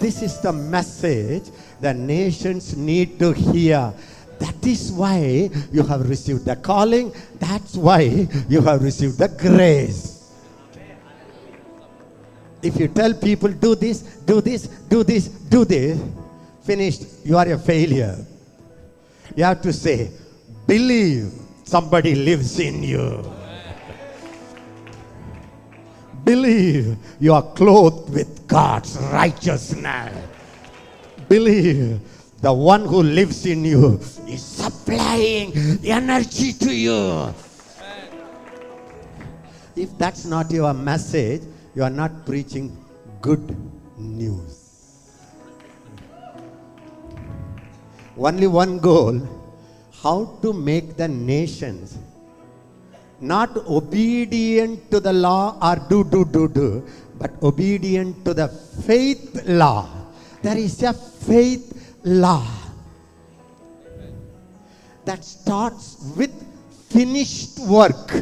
[0.01, 1.45] This is the message
[1.81, 3.95] the nations need to hear.
[4.39, 7.13] That is why you have received the calling.
[7.39, 10.33] That's why you have received the grace.
[12.63, 16.01] If you tell people, do this, do this, do this, do this,
[16.63, 18.17] finished, you are a failure.
[19.37, 20.11] You have to say,
[20.67, 21.31] believe
[21.65, 23.31] somebody lives in you.
[26.25, 30.17] Believe you are clothed with God's righteousness.
[31.29, 32.01] Believe
[32.45, 37.33] the one who lives in you is supplying the energy to you.
[39.75, 41.41] If that's not your message,
[41.75, 42.77] you are not preaching
[43.23, 43.57] good
[43.97, 44.61] news.
[48.19, 49.27] Only one goal
[50.03, 51.97] how to make the nations
[53.23, 56.87] not obedient to the law or do, do, do, do,
[57.19, 59.89] but obedient to the faith law.
[60.43, 61.74] There is a faith
[62.05, 62.47] law
[65.05, 66.33] that starts with
[66.91, 68.13] finished work.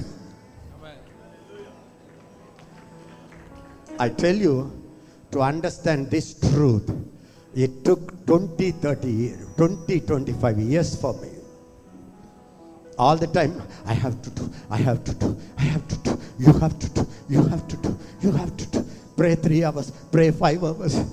[3.99, 4.73] I tell you,
[5.31, 6.91] to understand this truth,
[7.55, 11.29] it took 20, 30, 20, 25 years for me.
[12.99, 16.19] All the time, I have to do, I have to do, I have to do,
[16.39, 18.87] you have to do, you have to do, you have to do.
[19.17, 21.05] Pray three hours, pray five hours.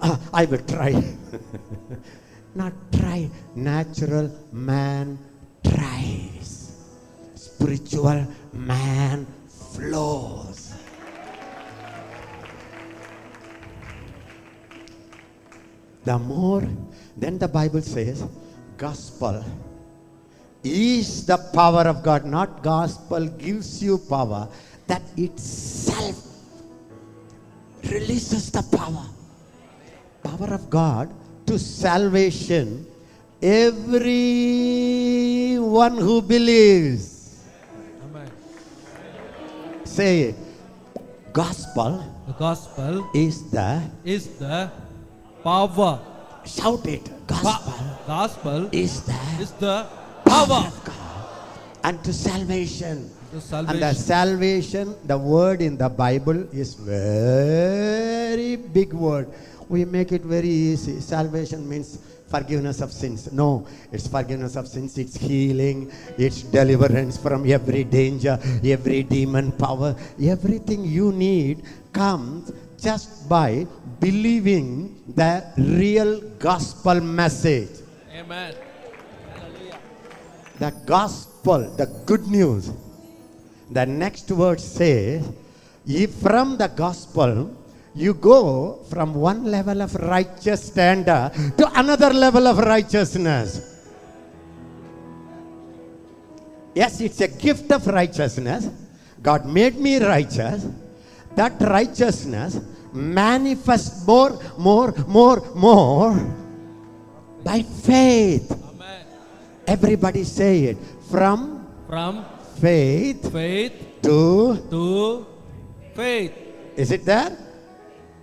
[0.32, 0.92] I will try.
[2.54, 3.30] Not try.
[3.54, 5.18] Natural man
[5.62, 6.72] tries.
[7.34, 10.74] Spiritual man flows.
[16.04, 16.66] The more,
[17.16, 18.24] then the Bible says,
[18.78, 19.44] gospel
[20.64, 24.48] is the power of God, not gospel gives you power,
[24.86, 26.16] that itself
[27.84, 29.04] releases the power.
[30.22, 31.08] Power of God
[31.46, 32.86] to salvation,
[34.60, 37.40] everyone who believes.
[38.04, 38.30] Amen.
[39.84, 40.34] Say.
[41.32, 44.66] Gospel The gospel is the, is the
[45.46, 46.00] power.
[46.44, 49.86] shout it, Pa- gospel gospel is the is the
[50.26, 50.66] power power.
[50.66, 51.22] of God
[51.86, 53.06] unto salvation.
[53.30, 53.94] The And the salvation.
[53.94, 59.30] salvation, the word in the Bible is very big word.
[59.70, 60.98] We make it very easy.
[60.98, 63.30] Salvation means forgiveness of sins.
[63.30, 69.94] No, it's forgiveness of sins, it's healing, it's deliverance from every danger, every demon power.
[70.20, 71.62] Everything you need
[71.92, 72.50] comes
[72.82, 73.64] just by
[74.00, 77.70] believing the real gospel message.
[78.12, 78.54] Amen.
[80.58, 82.72] The gospel, the good news.
[83.70, 85.30] The next word says,
[85.86, 87.56] if from the gospel
[87.94, 93.66] you go from one level of righteous standard to another level of righteousness.
[96.74, 98.68] Yes, it's a gift of righteousness.
[99.20, 100.66] God made me righteous.
[101.34, 102.60] That righteousness
[102.92, 106.14] manifests more, more, more, more
[107.42, 108.50] by faith.
[108.52, 109.06] Amen.
[109.66, 110.78] Everybody say it.
[111.10, 112.24] From From
[112.60, 113.72] faith faith
[114.02, 115.26] to, to
[115.94, 116.32] faith.
[116.76, 117.36] is it there?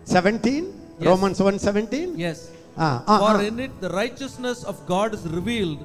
[0.08, 0.74] 17?
[1.00, 1.08] Yes.
[1.08, 2.18] Romans 1 17?
[2.18, 2.50] Yes.
[2.78, 3.48] Ah, ah, For ah.
[3.50, 5.80] in it the righteousness of God is revealed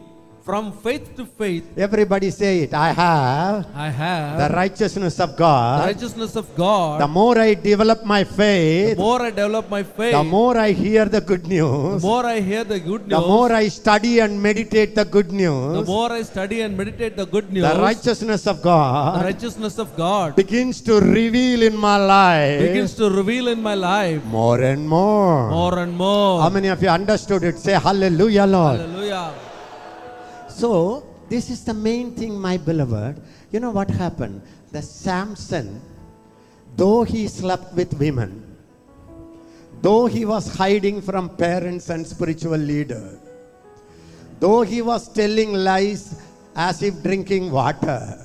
[0.45, 1.65] from faith to faith.
[1.77, 2.75] Everybody say it.
[2.75, 5.87] I have I have the righteousness of the God.
[5.87, 7.01] righteousness of God.
[7.01, 8.97] The more I develop my faith.
[8.97, 12.03] the more I develop my faith, the more I hear the good news.
[12.03, 13.11] the more I hear the good news.
[13.11, 15.75] the more I study and meditate the good news.
[15.79, 19.21] the more I study and meditate the good news, the righteousness of God.
[19.21, 23.75] the righteousness of God begins to reveal in my life begins to reveal in my
[23.75, 25.51] life more and more.
[25.51, 26.43] more and more.
[26.43, 27.59] How many of you understood it?
[27.59, 28.81] Say hallelujah, Lord.
[28.81, 29.52] Hallelujah.
[30.53, 33.21] So, this is the main thing, my beloved.
[33.51, 34.43] You know what happened?
[34.71, 35.81] The Samson,
[36.77, 38.57] though he slept with women,
[39.81, 43.19] though he was hiding from parents and spiritual leader,
[44.41, 46.21] though he was telling lies
[46.55, 48.19] as if drinking water,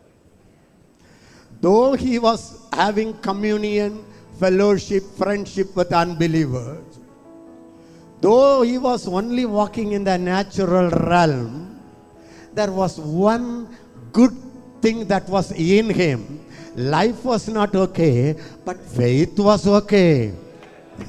[1.62, 4.04] though he was having communion,
[4.38, 6.91] fellowship, friendship with unbelievers,
[8.22, 11.78] though he was only walking in the natural realm,
[12.54, 13.68] there was one
[14.12, 14.32] good
[14.80, 16.40] thing that was in him.
[16.74, 20.32] Life was not okay, but faith was okay.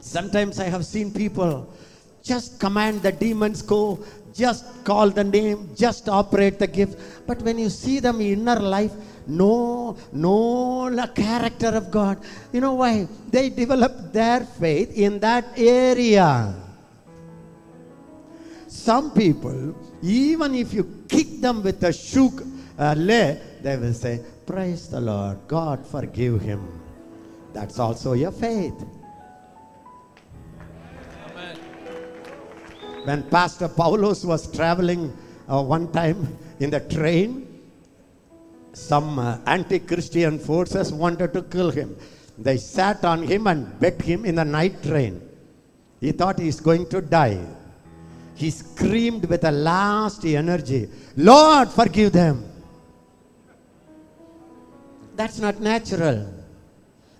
[0.00, 1.66] Sometimes I have seen people
[2.22, 3.98] just command the demons go,
[4.32, 6.98] just call the name, just operate the gift.
[7.26, 8.92] But when you see them inner life,
[9.26, 12.18] no, no the character of God.
[12.52, 13.08] You know why?
[13.30, 16.54] They develop their faith in that area.
[18.68, 22.42] Some people, even if you kick them with a shook
[22.78, 26.80] uh, leg, they will say, Praise the Lord, God forgive him.
[27.54, 28.74] That's also your faith.
[33.04, 35.16] When Pastor Paulos was traveling
[35.48, 37.53] uh, one time in the train,
[38.74, 41.96] some uh, anti Christian forces wanted to kill him.
[42.36, 45.22] They sat on him and begged him in the night train.
[46.00, 47.40] He thought he's going to die.
[48.34, 52.44] He screamed with a last energy, Lord, forgive them.
[55.14, 56.34] That's not natural.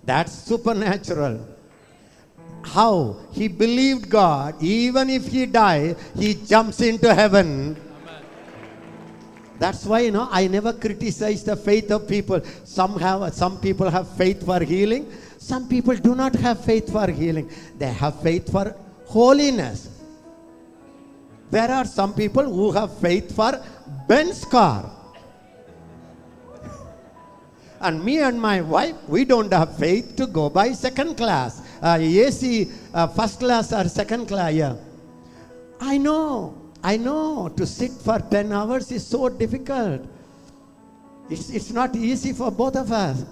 [0.02, 1.46] That's supernatural.
[2.62, 3.16] How?
[3.32, 4.60] He believed God.
[4.60, 7.76] Even if he died, he jumps into heaven.
[9.58, 12.40] That's why you know I never criticize the faith of people.
[12.64, 15.10] Some have some people have faith for healing.
[15.38, 17.50] Some people do not have faith for healing.
[17.78, 18.74] They have faith for
[19.06, 19.88] holiness.
[21.50, 23.62] There are some people who have faith for
[24.08, 24.90] Benz car.
[27.80, 31.60] And me and my wife, we don't have faith to go by second class.
[31.82, 34.54] Uh, AC, uh, first class or second class.
[34.54, 34.76] Yeah.
[35.80, 37.48] I know, I know.
[37.56, 40.02] To sit for 10 hours is so difficult.
[41.30, 43.24] It's, it's not easy for both of us.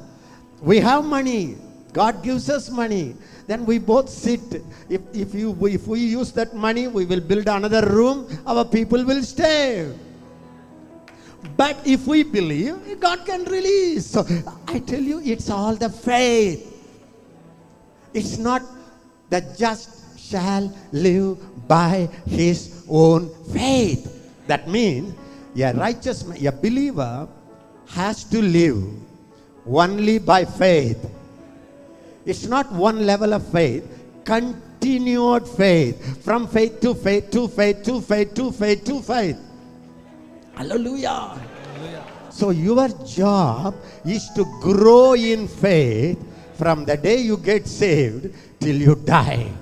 [0.63, 1.59] We have money.
[1.93, 3.15] God gives us money.
[3.47, 4.41] Then we both sit.
[4.89, 8.27] If, if, you, if we use that money, we will build another room.
[8.47, 9.93] Our people will stay.
[11.55, 14.07] But if we believe, God can release.
[14.07, 14.25] So
[14.67, 16.69] I tell you, it's all the faith.
[18.15, 18.63] It's not
[19.29, 20.02] the just
[20.33, 21.37] shall live
[21.69, 24.09] by his own faith.
[24.49, 25.15] That means
[25.57, 27.29] a righteous a believer
[27.93, 28.81] has to live
[29.69, 30.99] only by faith.
[32.25, 33.85] It's not one level of faith,
[34.25, 36.25] continued faith.
[36.25, 39.39] From faith to faith to faith to faith to faith to faith.
[40.55, 41.41] Hallelujah.
[42.31, 46.17] So your job is to grow in faith
[46.57, 49.53] from the day you get saved till you die.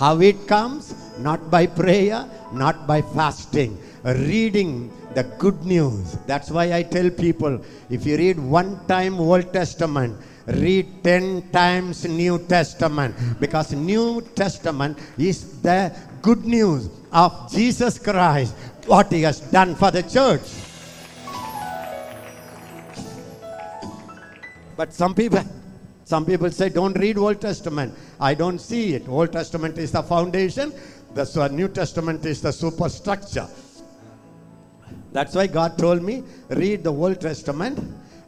[0.00, 0.94] How it comes?
[1.18, 2.24] Not by prayer,
[2.54, 6.16] not by fasting, reading the good news.
[6.26, 12.06] That's why I tell people if you read one time Old Testament, read 10 times
[12.06, 18.54] New Testament because New Testament is the good news of Jesus Christ,
[18.86, 20.48] what he has done for the church.
[24.78, 25.44] But some people
[26.10, 27.94] some people say don't read Old Testament.
[28.20, 29.08] I don't see it.
[29.08, 30.72] Old Testament is the foundation,
[31.14, 33.46] the so- uh, New Testament is the superstructure.
[35.12, 37.78] That's why God told me read the Old Testament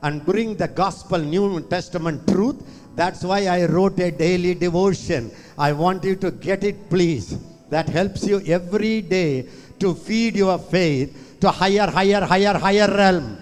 [0.02, 2.62] and bring the gospel New Testament truth.
[2.94, 5.32] That's why I wrote a daily devotion.
[5.58, 7.36] I want you to get it, please.
[7.70, 9.48] That helps you every day
[9.80, 13.38] to feed your faith to higher, higher, higher, higher realm.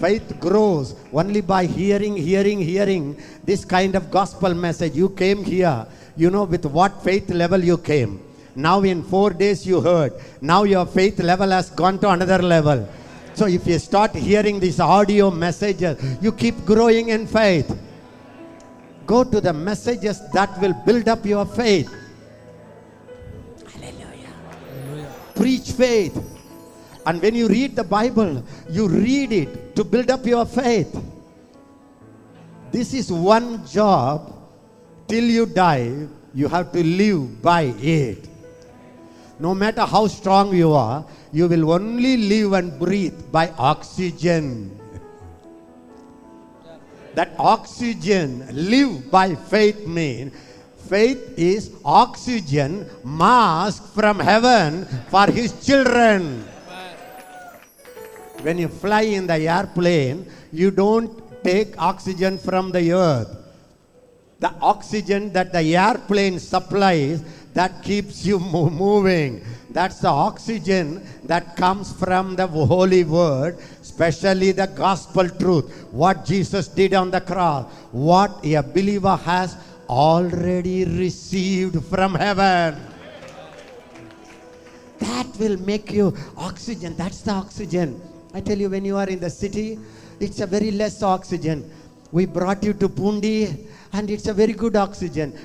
[0.00, 4.94] Faith grows only by hearing, hearing, hearing this kind of gospel message.
[4.94, 5.86] You came here,
[6.16, 8.22] you know, with what faith level you came.
[8.54, 10.12] Now, in four days, you heard.
[10.40, 12.88] Now, your faith level has gone to another level.
[13.34, 17.76] So, if you start hearing these audio messages, you keep growing in faith.
[19.06, 21.88] Go to the messages that will build up your faith.
[23.72, 24.32] Hallelujah.
[25.34, 26.37] Preach faith.
[27.08, 30.92] And when you read the Bible, you read it to build up your faith.
[32.70, 34.36] This is one job
[35.08, 36.04] till you die,
[36.34, 38.28] you have to live by it.
[39.40, 44.68] No matter how strong you are, you will only live and breathe by oxygen.
[47.14, 50.36] That oxygen, live by faith means
[50.92, 56.44] faith is oxygen mask from heaven for his children.
[58.42, 61.10] When you fly in the airplane, you don't
[61.42, 63.34] take oxygen from the earth.
[64.38, 67.22] The oxygen that the airplane supplies
[67.54, 69.44] that keeps you mo- moving.
[69.70, 75.66] That's the oxygen that comes from the Holy Word, especially the gospel truth.
[75.90, 79.56] What Jesus did on the cross, what a believer has
[79.88, 82.78] already received from heaven.
[85.00, 86.96] That will make you oxygen.
[86.96, 88.00] That's the oxygen.
[88.34, 89.78] I tell you, when you are in the city,
[90.20, 91.70] it's a very less oxygen.
[92.12, 95.38] We brought you to Pundi, and it's a very good oxygen.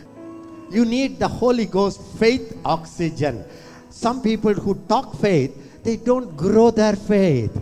[0.71, 3.45] You need the Holy Ghost faith oxygen.
[3.93, 7.55] some people who talk faith, they don't grow their faith.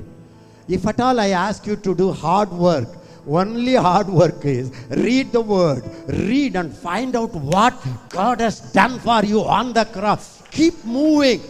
[0.68, 2.88] If at all I ask you to do hard work,
[3.28, 7.76] only hard work is read the word, read and find out what
[8.10, 10.42] God has done for you on the cross.
[10.50, 11.42] Keep moving.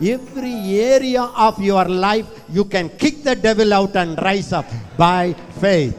[0.00, 4.66] Every area of your life, you can kick the devil out and rise up
[4.96, 5.96] by faith.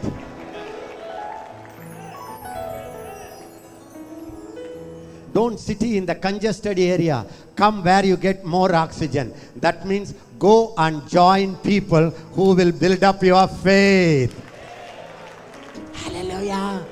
[5.33, 7.25] Don't sit in the congested area.
[7.55, 9.33] Come where you get more oxygen.
[9.57, 14.33] That means go and join people who will build up your faith.
[15.93, 16.85] Hallelujah.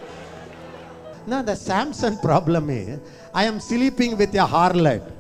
[1.27, 2.99] Now, the Samson problem is
[3.33, 5.11] I am sleeping with a harlot.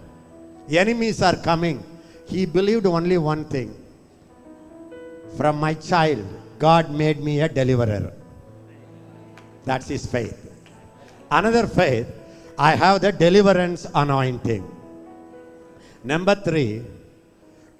[0.69, 1.83] Enemies are coming.
[2.25, 3.75] He believed only one thing.
[5.37, 6.25] From my child,
[6.57, 8.13] God made me a deliverer.
[9.63, 10.37] That's his faith.
[11.29, 12.07] Another faith,
[12.57, 14.63] I have the deliverance anointing.
[16.03, 16.83] Number three,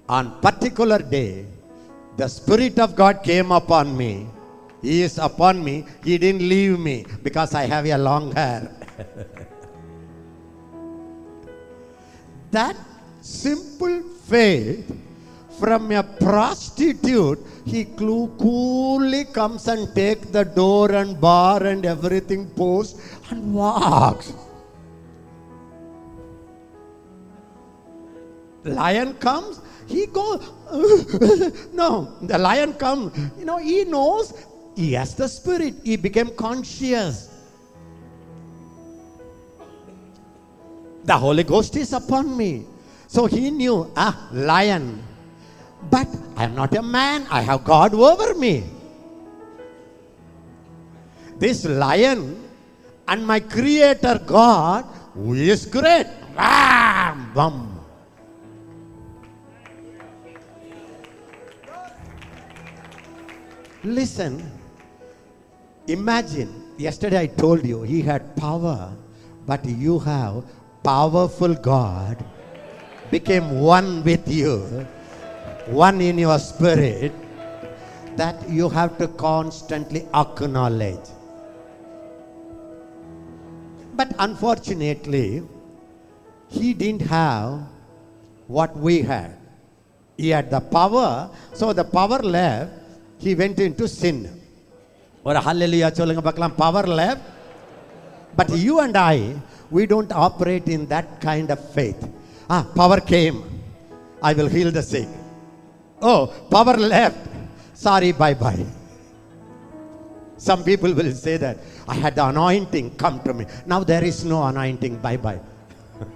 [0.08, 1.46] on particular day,
[2.16, 4.26] the Spirit of God came upon me.
[4.82, 5.86] He is upon me.
[6.04, 8.70] He didn't leave me because I have a long hair.
[12.56, 12.76] that
[13.20, 14.02] simple
[14.32, 14.88] faith
[15.58, 23.00] from a prostitute, he coolly comes and take the door and bar and everything post
[23.30, 24.32] and walks.
[28.64, 30.42] Lion comes, he goes.
[31.72, 33.16] no, the lion comes.
[33.38, 34.32] You know, he knows
[34.74, 35.74] he has the spirit.
[35.84, 37.35] He became conscious.
[41.06, 42.66] The Holy Ghost is upon me.
[43.06, 45.02] So he knew, ah, lion.
[45.88, 48.64] But I am not a man, I have God over me.
[51.38, 52.42] This lion
[53.06, 54.84] and my creator God,
[55.14, 56.06] who is great.
[56.34, 57.78] Bam, bam.
[63.84, 64.42] Listen,
[65.86, 68.90] imagine, yesterday I told you he had power,
[69.46, 70.42] but you have
[70.85, 72.17] powerful God
[73.11, 74.85] became one with you,
[75.67, 77.13] one in your spirit,
[78.15, 81.07] that you have to constantly acknowledge.
[83.95, 85.43] But unfortunately,
[86.47, 87.67] he didn't have
[88.47, 89.37] what we had.
[90.17, 92.71] He had the power, so the power left,
[93.17, 94.17] he went into sin.
[95.29, 97.23] ஒரு ஹல்லேலூயா சொல்லுங்க பார்க்கலாம் power left
[98.37, 99.17] but you and I
[99.70, 102.08] we don't operate in that kind of faith.
[102.48, 103.44] Ah power came.
[104.22, 105.08] I will heal the sick.
[106.00, 107.28] Oh power left.
[107.74, 108.64] Sorry bye bye
[110.38, 111.58] some people will say that
[111.88, 113.46] I had the anointing come to me.
[113.64, 115.40] Now there is no anointing bye bye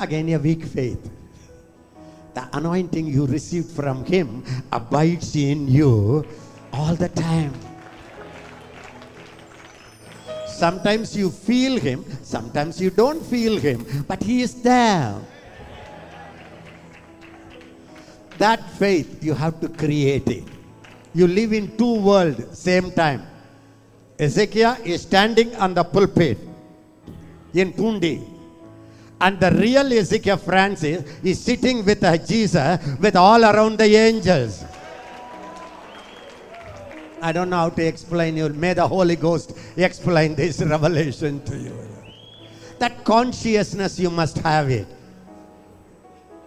[0.00, 1.10] again a weak faith.
[2.34, 6.24] The anointing you received from him abides in you
[6.72, 7.52] all the time.
[10.58, 15.14] Sometimes you feel him, sometimes you don't feel him, but he is there.
[18.38, 20.42] That faith, you have to create it.
[21.14, 23.22] You live in two worlds same time.
[24.18, 26.38] Ezekiel is standing on the pulpit
[27.54, 28.26] in Pundi.
[29.20, 34.64] And the real Ezekiel Francis is sitting with Jesus with all around the angels.
[37.20, 38.48] I don't know how to explain you.
[38.50, 41.76] May the Holy Ghost explain this revelation to you.
[42.78, 44.86] That consciousness, you must have it.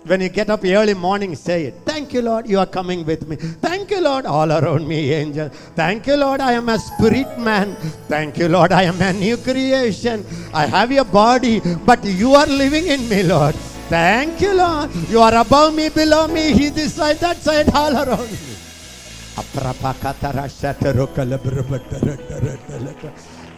[0.06, 1.76] When you get up early morning, say it.
[1.86, 3.36] Thank you, Lord, you are coming with me.
[3.36, 5.50] Thank you, Lord, all around me, angel.
[5.76, 7.76] Thank you, Lord, I am a spirit man.
[8.08, 10.26] Thank you, Lord, I am a new creation.
[10.54, 13.54] I have a body, but you are living in me, Lord.
[13.90, 14.90] Thank you, Lord.
[15.08, 18.51] You are above me, below me, he this side, that side, all around me.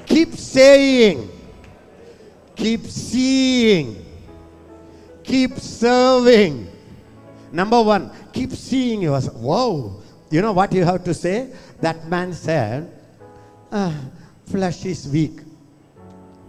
[0.05, 1.29] Keep saying,
[2.55, 4.05] keep seeing,
[5.23, 6.67] keep serving.
[7.51, 9.35] Number one, keep seeing yourself.
[9.37, 10.01] Whoa.
[10.29, 11.53] You know what you have to say?
[11.81, 12.91] That man said,
[13.71, 13.93] ah,
[14.45, 15.41] flesh is weak.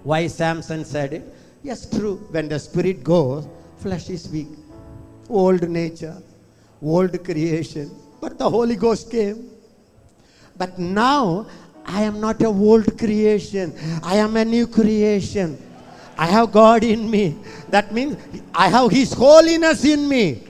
[0.03, 1.35] Why Samson said it?
[1.63, 2.17] Yes, true.
[2.31, 3.49] When the spirit goes,
[3.79, 4.49] flesh is weak.
[5.29, 6.17] Old nature,
[6.83, 7.91] old creation.
[8.25, 9.51] But the Holy Ghost came.
[10.57, 11.47] But now
[11.85, 13.75] I am not a old creation.
[14.03, 15.59] I am a new creation.
[16.17, 17.37] I have God in me.
[17.69, 18.17] That means
[18.55, 20.43] I have His holiness in me.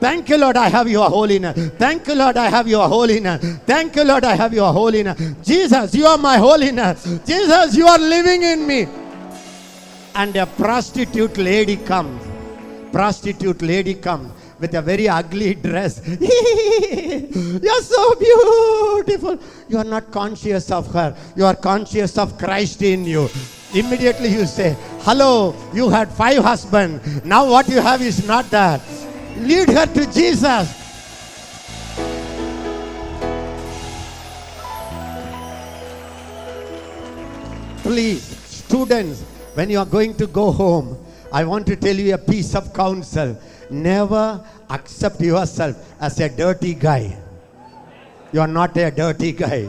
[0.00, 1.70] Thank you, Lord, I have your holiness.
[1.78, 3.40] Thank you, Lord, I have your holiness.
[3.66, 5.16] Thank you, Lord, I have your holiness.
[5.44, 7.04] Jesus, you are my holiness.
[7.24, 8.88] Jesus, you are living in me.
[10.16, 12.20] and a prostitute lady comes.
[12.90, 16.00] Prostitute lady comes with a very ugly dress.
[16.20, 19.38] You're so beautiful.
[19.68, 21.16] You are not conscious of her.
[21.34, 23.28] You are conscious of Christ in you.
[23.74, 27.24] Immediately you say, Hello, you had five husbands.
[27.24, 28.82] Now what you have is not that.
[29.38, 30.76] Lead her to Jesus.
[37.82, 39.22] Please, students,
[39.54, 40.98] when you are going to go home,
[41.32, 43.38] I want to tell you a piece of counsel.
[43.70, 47.16] Never accept yourself as a dirty guy.
[48.32, 49.68] You are not a dirty guy.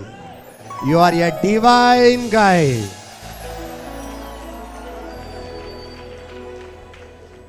[0.85, 2.81] You are a divine guy.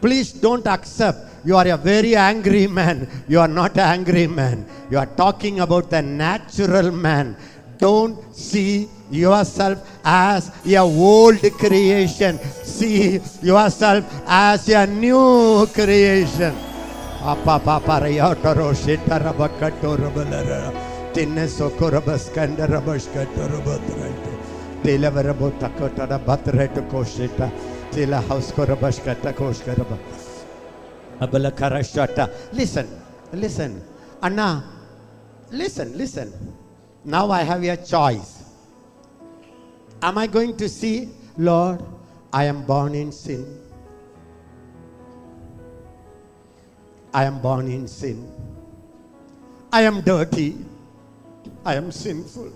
[0.00, 1.30] Please don't accept.
[1.44, 3.08] You are a very angry man.
[3.28, 4.66] You are not an angry man.
[4.90, 7.36] You are talking about the natural man.
[7.78, 12.38] Don't see yourself as a old creation.
[12.64, 16.54] See yourself as a new creation.
[21.12, 24.32] Tinne sokorabas kandarabas katorobatraito.
[24.82, 27.50] Tilavarabo takotara batreto koshita.
[27.92, 29.98] Tila house korabas katakoshkaraba.
[31.20, 32.28] Abala karashata.
[32.52, 32.88] Listen,
[33.34, 33.82] listen.
[34.22, 34.64] Anna,
[35.50, 36.32] listen, listen.
[37.04, 38.41] Now I have a choice.
[40.02, 41.82] Am I going to see, Lord,
[42.32, 43.46] I am born in sin.
[47.14, 48.26] I am born in sin.
[49.72, 50.56] I am dirty.
[51.64, 52.52] I am sinful.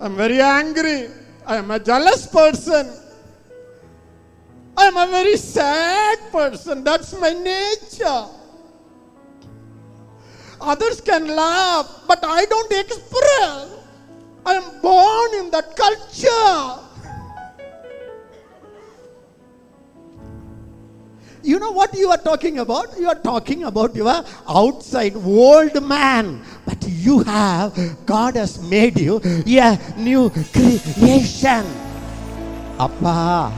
[0.00, 1.08] I'm very angry.
[1.44, 2.88] I am a jealous person.
[4.76, 6.84] I am a very sad person.
[6.84, 8.26] That's my nature.
[10.60, 13.79] Others can laugh, but I don't express.
[14.44, 16.86] I am born in that culture.
[21.42, 22.98] You know what you are talking about?
[22.98, 26.42] You are talking about your outside old man.
[26.66, 27.74] But you have,
[28.04, 31.64] God has made you a new creation.
[32.78, 33.52] Appa,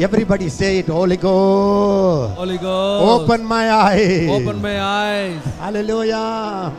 [0.00, 2.34] everybody say it, Holy Ghost.
[2.34, 3.22] Holy Ghost.
[3.22, 4.28] Open my eyes.
[4.28, 5.44] Open my eyes.
[5.58, 6.74] Hallelujah.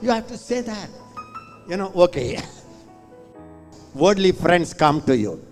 [0.00, 0.88] You have to say that.
[1.66, 2.40] You know, okay.
[3.94, 5.44] Worldly friends come to you.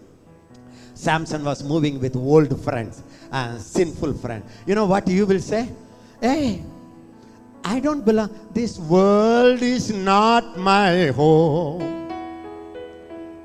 [0.94, 4.44] Samson was moving with old friends and sinful friends.
[4.66, 5.68] You know what you will say?
[6.20, 6.62] Hey,
[7.64, 8.30] I don't belong.
[8.52, 11.82] This world is not my home.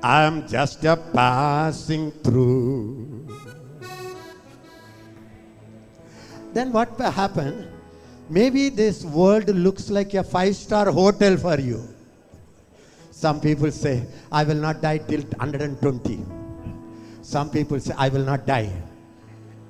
[0.02, 3.26] I am just a passing through.
[6.52, 7.68] Then what will happen?
[8.28, 11.97] Maybe this world looks like a five star hotel for you.
[13.22, 16.24] Some people say, I will not die till 120.
[17.20, 18.70] Some people say, I will not die.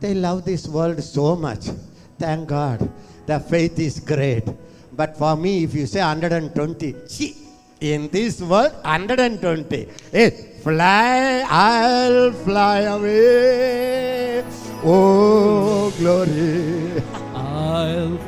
[0.01, 1.71] They love this world so much.
[2.19, 2.91] Thank God.
[3.25, 4.45] The faith is great.
[4.93, 7.37] But for me, if you say 120, see,
[7.81, 9.89] in this world, 120.
[10.13, 10.31] Hey,
[10.63, 14.45] fly, I'll fly away.
[14.85, 17.03] Oh, glory.
[17.35, 18.28] I'll.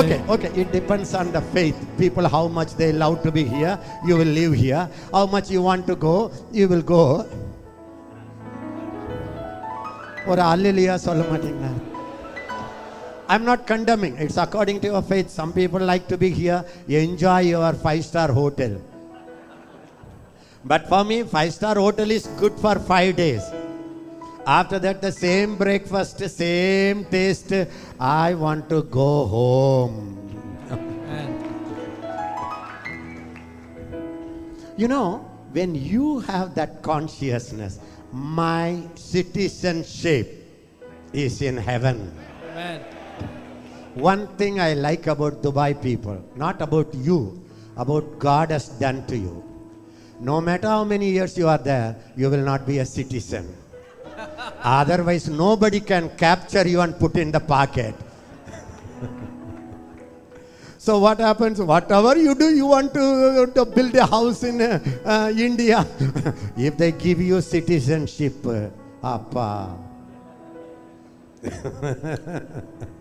[0.00, 0.50] Okay, okay.
[0.54, 1.76] It depends on the faith.
[1.98, 4.88] People, how much they love to be here, you will live here.
[5.12, 7.04] How much you want to go, you will go.
[10.30, 11.70] ஒரு அல்லிலியா சொல்ல மாட்டீங்களா
[13.32, 14.14] I'm not condemning.
[14.24, 15.28] It's according to your faith.
[15.38, 18.72] Some people like to be here, enjoy your five star hotel.
[20.70, 23.44] But for me, five star hotel is good for five days.
[24.45, 27.51] After that, the same breakfast, same taste.
[27.99, 30.11] I want to go home.
[34.77, 37.79] You know, when you have that consciousness,
[38.11, 40.43] my citizenship
[41.13, 42.11] is in heaven.
[42.51, 42.81] Amen.
[43.95, 47.41] One thing I like about Dubai people, not about you,
[47.77, 49.41] about God has done to you.
[50.19, 53.47] No matter how many years you are there, you will not be a citizen.
[54.63, 57.95] Otherwise, nobody can capture you and put in the pocket.
[60.77, 61.61] so what happens?
[61.61, 65.85] Whatever you do, you want to, to build a house in uh, India.
[66.57, 68.69] if they give you citizenship, uh,
[69.03, 69.77] appa.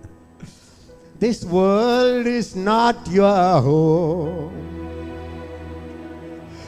[1.24, 4.52] This world is not your home.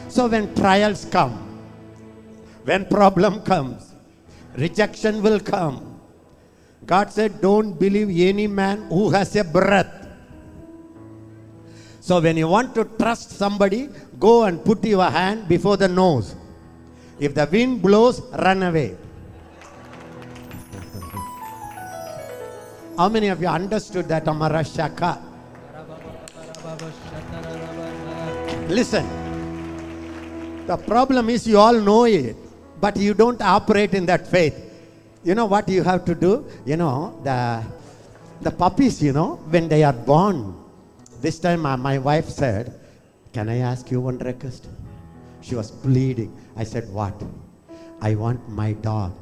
[0.09, 1.35] So when trials come,
[2.65, 3.86] when problem comes,
[4.57, 6.01] rejection will come.
[6.85, 9.93] God said, Don't believe any man who has a breath.
[12.01, 13.89] So when you want to trust somebody,
[14.19, 16.37] go and put your hand before the nose.
[17.19, 18.97] If the wind blows, run away.
[22.97, 25.21] How many of you understood that Amara Shaka?
[28.69, 29.07] Listen,
[30.67, 32.37] the problem is you all know it
[32.81, 34.55] but you don't operate in that faith.
[35.25, 36.47] You know what you have to do?
[36.65, 37.65] You know, the
[38.41, 40.55] the puppies, you know, when they are born.
[41.21, 42.73] This time my wife said,
[43.33, 44.69] Can I ask you one request?
[45.41, 46.37] She was bleeding.
[46.57, 47.15] I said, What?
[48.01, 49.13] I want my dog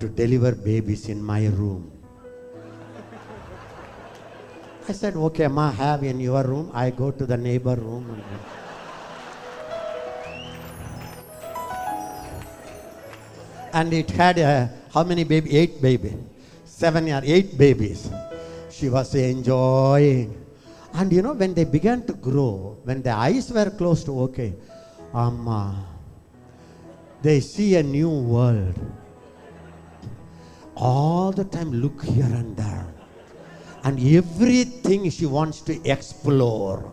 [0.00, 1.90] to deliver babies in my room.
[4.88, 6.70] I said, Okay, Ma, have in your room.
[6.74, 8.20] I go to the neighbor room.
[13.72, 15.56] And- it had uh, how many baby?
[15.56, 16.16] Eight baby,
[16.64, 18.10] seven or eight babies.
[18.70, 20.34] She was enjoying,
[20.94, 24.54] and you know when they began to grow, when the eyes were closed, okay,
[25.14, 25.84] Amma,
[27.22, 28.78] they see a new world.
[30.76, 32.86] All the time, look here and there,
[33.84, 36.92] and everything she wants to explore.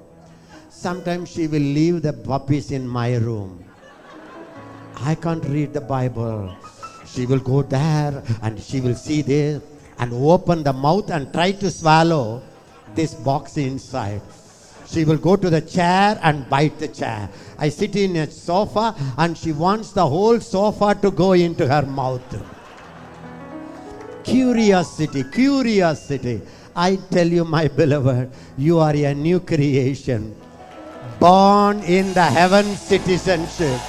[0.69, 3.63] Sometimes she will leave the puppies in my room.
[5.01, 6.55] I can't read the Bible.
[7.05, 9.61] She will go there and she will see this
[9.99, 12.41] and open the mouth and try to swallow
[12.95, 14.21] this box inside.
[14.87, 17.29] She will go to the chair and bite the chair.
[17.57, 21.83] I sit in a sofa and she wants the whole sofa to go into her
[21.83, 22.21] mouth.
[24.23, 26.41] Curiosity, curiosity.
[26.75, 30.35] I tell you, my beloved, you are a new creation,
[31.19, 33.81] born in the heaven citizenship.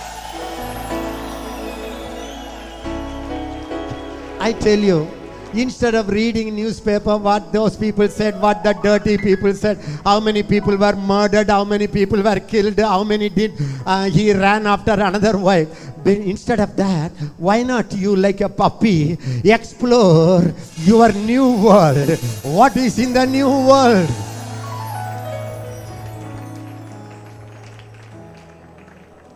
[4.40, 5.08] I tell you,
[5.52, 10.42] instead of reading newspaper, what those people said, what the dirty people said, how many
[10.42, 13.52] people were murdered, how many people were killed, how many did
[13.84, 15.68] uh, he ran after another wife.
[16.04, 20.42] But instead of that, why not you, like a puppy, explore
[20.76, 22.10] your new world?
[22.44, 24.08] What is in the new world?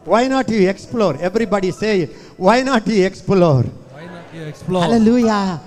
[0.05, 1.17] Why not you explore?
[1.21, 2.13] Everybody say it.
[2.37, 3.65] Why not you explore?
[4.49, 4.83] Explore?
[4.83, 5.61] Hallelujah.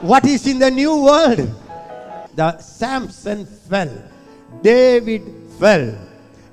[0.00, 1.48] What is in the new world?
[2.34, 3.90] The Samson fell.
[4.62, 5.22] David
[5.58, 5.94] fell.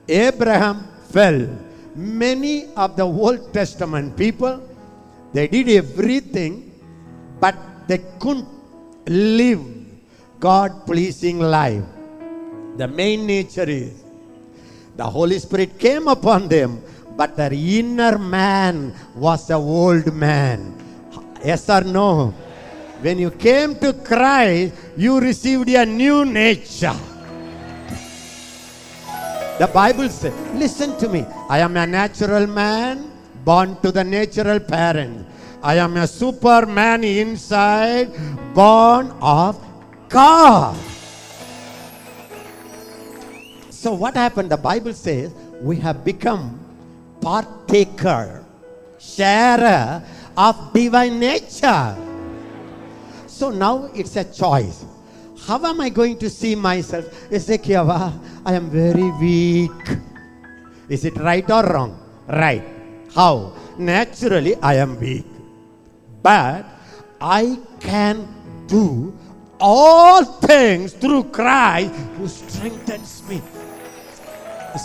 [0.07, 1.47] Abraham fell.
[1.95, 4.61] Many of the Old Testament people,
[5.33, 6.71] they did everything,
[7.39, 7.55] but
[7.87, 8.47] they couldn't
[9.07, 9.63] live
[10.39, 11.83] God pleasing life.
[12.77, 14.07] The main nature is
[14.97, 16.81] the Holy Spirit came upon them,
[17.15, 20.73] but their inner man was a old man.
[21.43, 22.33] Yes or no?
[23.01, 26.97] When you came to Christ, you received a new nature.
[29.59, 31.25] The Bible says, listen to me.
[31.49, 33.11] I am a natural man
[33.43, 35.25] born to the natural parent.
[35.63, 38.13] I am a superman inside,
[38.53, 39.57] born of
[40.09, 40.77] God.
[43.69, 44.49] So what happened?
[44.51, 45.31] The Bible says
[45.61, 46.59] we have become
[47.21, 48.43] partaker,
[48.99, 50.03] sharer
[50.37, 51.97] of divine nature.
[53.25, 54.85] So now it's a choice.
[55.45, 57.05] How am I going to see myself?
[57.31, 57.89] Ezekiel,
[58.45, 59.97] I am very weak.
[60.89, 61.99] Is it right or wrong?
[62.27, 62.63] Right.
[63.13, 63.53] How?
[63.77, 65.25] Naturally, I am weak.
[66.21, 66.65] But
[67.19, 68.27] I can
[68.67, 69.17] do
[69.59, 73.41] all things through Christ who strengthens me.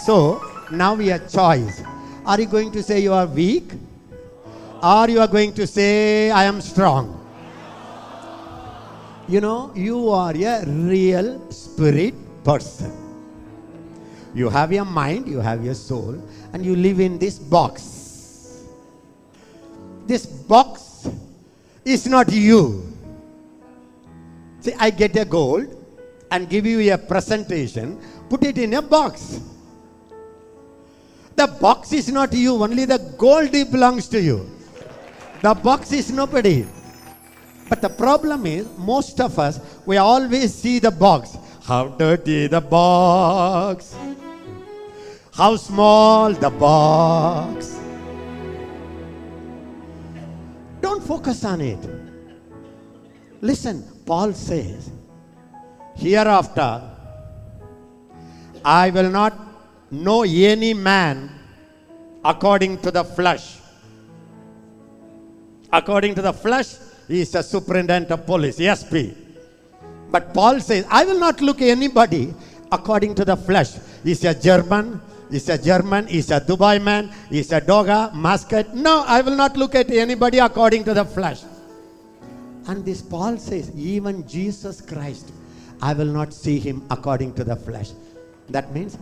[0.04, 1.82] So now we have choice.
[2.24, 3.72] Are you going to say you are weak?
[4.82, 7.18] Or you are going to say I am strong?
[9.28, 12.90] You know, you are a real spirit person.
[14.34, 16.20] You have your mind, you have your soul,
[16.52, 18.64] and you live in this box.
[20.06, 21.08] This box
[21.84, 22.82] is not you.
[24.60, 25.78] See, I get a gold
[26.30, 29.40] and give you a presentation, put it in a box.
[31.36, 34.50] The box is not you, only the gold belongs to you.
[35.42, 36.64] The box is nobody.
[37.68, 41.36] But the problem is, most of us, we always see the box.
[41.64, 43.96] How dirty the box.
[45.34, 47.80] How small the box.
[50.80, 51.78] Don't focus on it.
[53.40, 54.90] Listen, Paul says,
[55.96, 56.82] Hereafter,
[58.64, 59.34] I will not
[59.90, 61.30] know any man
[62.24, 63.61] according to the flesh.
[65.72, 66.76] According to the flesh,
[67.08, 69.16] he is a superintendent of police, SP.
[70.10, 72.34] But Paul says, I will not look anybody
[72.70, 73.72] according to the flesh.
[74.04, 75.00] He's a German,
[75.30, 78.74] he's a German, he's a Dubai man, he's a Doha, Muscat.
[78.74, 81.42] No, I will not look at anybody according to the flesh.
[82.68, 85.32] And this Paul says, even Jesus Christ,
[85.80, 87.90] I will not see him according to the flesh.
[88.50, 88.98] That means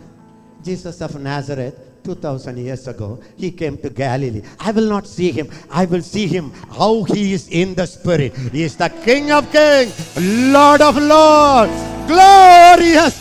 [0.63, 4.41] Jesus of Nazareth, 2000 years ago, he came to Galilee.
[4.59, 5.49] I will not see him.
[5.69, 8.35] I will see him how he is in the spirit.
[8.51, 9.93] He is the King of kings,
[10.51, 11.71] Lord of lords,
[12.07, 13.17] glorious.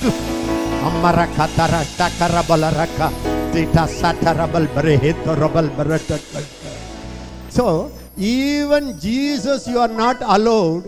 [7.51, 10.85] So, even Jesus, you are not allowed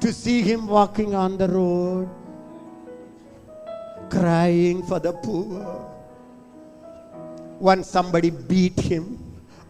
[0.00, 2.08] to see him walking on the road,
[4.10, 5.95] crying for the poor.
[7.60, 9.18] Once somebody beat him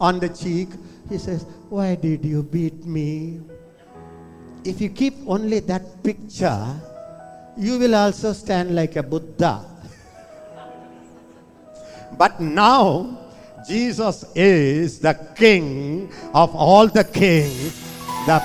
[0.01, 0.69] on the cheek,
[1.09, 3.41] he says, Why did you beat me?
[4.65, 6.67] If you keep only that picture,
[7.57, 9.63] you will also stand like a Buddha.
[12.19, 13.19] But now,
[13.67, 17.75] Jesus is the King of all the kings,
[18.27, 18.43] the,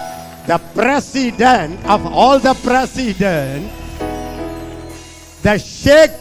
[0.48, 3.74] the President of all the presidents,
[5.42, 6.12] the Sheikh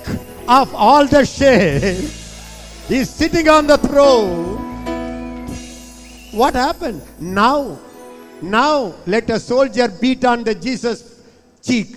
[0.49, 2.20] of all the sheikhs.
[2.91, 4.59] He's sitting on the throne.
[6.33, 7.03] What happened?
[7.21, 7.79] Now,
[8.43, 11.23] now let a soldier beat on the Jesus
[11.63, 11.97] cheek.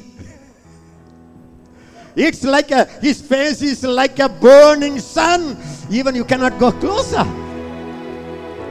[2.15, 5.57] It's like a, his face is like a burning sun.
[5.89, 7.25] Even you cannot go closer.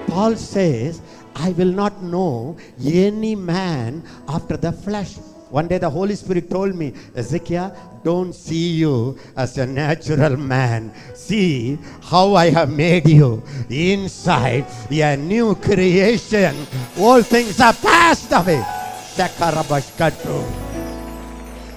[0.06, 1.02] Paul says,
[1.34, 5.16] I will not know any man after the flesh.
[5.53, 10.94] One day the Holy Spirit told me, Ezekiel, don't see you as a natural man.
[11.14, 16.57] See how I have made you inside a new creation.
[16.98, 18.64] All things are passed away.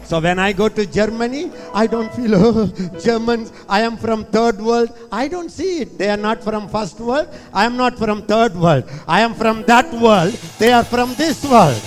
[0.06, 2.68] So when I go to Germany, I don't feel, oh,
[3.04, 4.98] Germans, I am from third world.
[5.12, 5.98] I don't see it.
[5.98, 7.28] They are not from first world.
[7.52, 8.90] I am not from third world.
[9.06, 10.32] I am from that world.
[10.60, 11.82] They are from this world.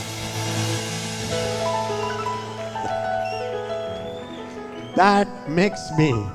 [4.96, 6.26] That makes me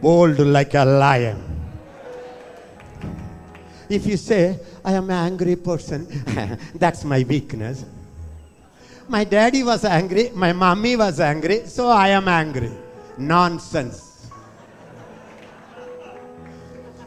[0.00, 1.42] bold like a lion.
[3.88, 6.06] If you say, I am an angry person,
[6.74, 7.84] that's my weakness.
[9.08, 12.72] My daddy was angry, my mommy was angry, so I am angry.
[13.16, 14.28] Nonsense.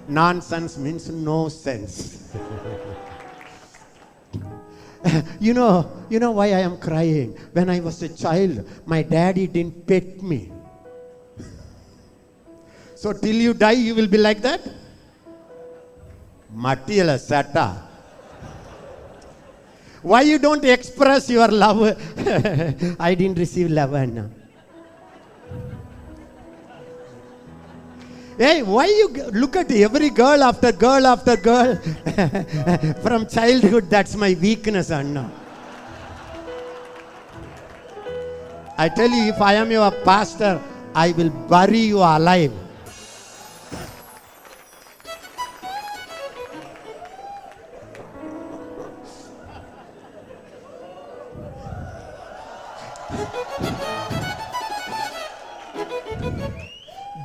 [0.08, 2.34] Nonsense means no sense.
[5.40, 7.32] you know, you know why I am crying?
[7.54, 10.52] When I was a child, my daddy didn't pet me.
[13.00, 14.60] So till you die, you will be like that?
[16.54, 17.78] Matila Sata.
[20.02, 21.96] Why you don't express your love?
[23.00, 24.30] I didn't receive love Anna.
[28.38, 31.76] Hey, why you look at every girl after girl after girl?
[33.02, 35.32] From childhood, that's my weakness, Anna.
[38.78, 40.62] I tell you, if I am your pastor,
[40.94, 42.66] I will bury you alive.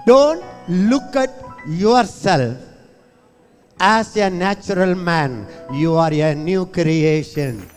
[0.06, 1.32] Don't look at
[1.66, 2.58] yourself
[3.80, 5.46] as a natural man.
[5.72, 7.68] You are a new creation.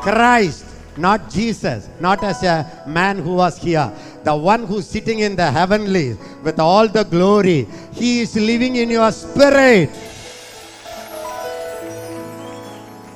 [0.00, 0.64] Christ,
[0.96, 3.92] not Jesus, not as a man who was here.
[4.24, 7.66] The one who's sitting in the heavenly with all the glory.
[7.92, 9.90] He is living in your spirit.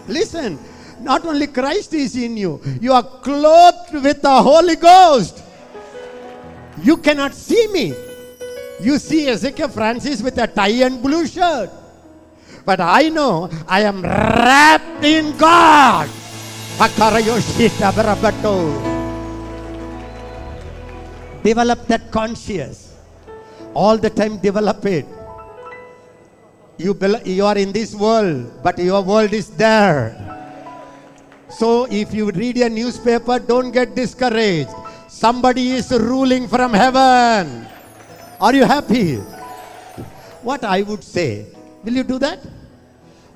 [0.08, 0.58] Listen,
[1.00, 5.42] not only Christ is in you, you are clothed with the Holy Ghost.
[6.82, 7.94] You cannot see me.
[8.80, 11.70] You see Ezekiel Francis with a tie and blue shirt.
[12.64, 16.10] But I know I am wrapped in God.
[21.42, 22.94] Develop that conscience.
[23.74, 25.06] All the time develop it.
[26.78, 30.18] You, you are in this world, but your world is there.
[31.48, 34.70] So if you read a newspaper, don't get discouraged.
[35.12, 37.68] Somebody is ruling from heaven.
[38.40, 39.16] Are you happy?
[40.40, 41.52] What I would say,
[41.84, 42.40] will you do that?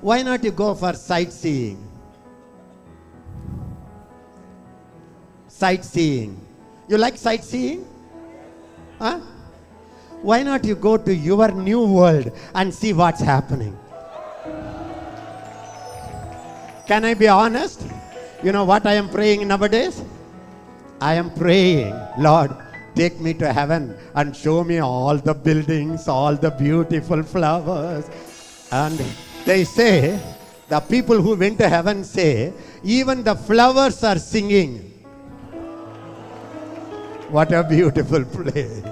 [0.01, 1.77] Why not you go for sightseeing?
[5.47, 6.41] Sightseeing.
[6.89, 7.85] You like sightseeing?
[8.97, 9.21] Huh?
[10.23, 13.77] Why not you go to your new world and see what's happening?
[16.87, 17.85] Can I be honest?
[18.43, 20.01] You know what I am praying nowadays?
[20.99, 22.51] I am praying, Lord,
[22.95, 28.09] take me to heaven and show me all the buildings, all the beautiful flowers.
[28.71, 28.99] And
[29.45, 30.19] they say,
[30.67, 32.51] The people who went to heaven say,
[32.83, 34.79] even the flowers are singing.
[37.29, 38.83] What a beautiful place.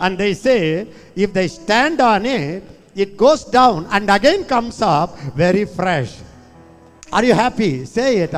[0.00, 5.18] And they say, if they stand on it, it goes down and again comes up
[5.34, 6.16] very fresh.
[7.12, 7.84] Are you happy?
[7.84, 8.34] Say it.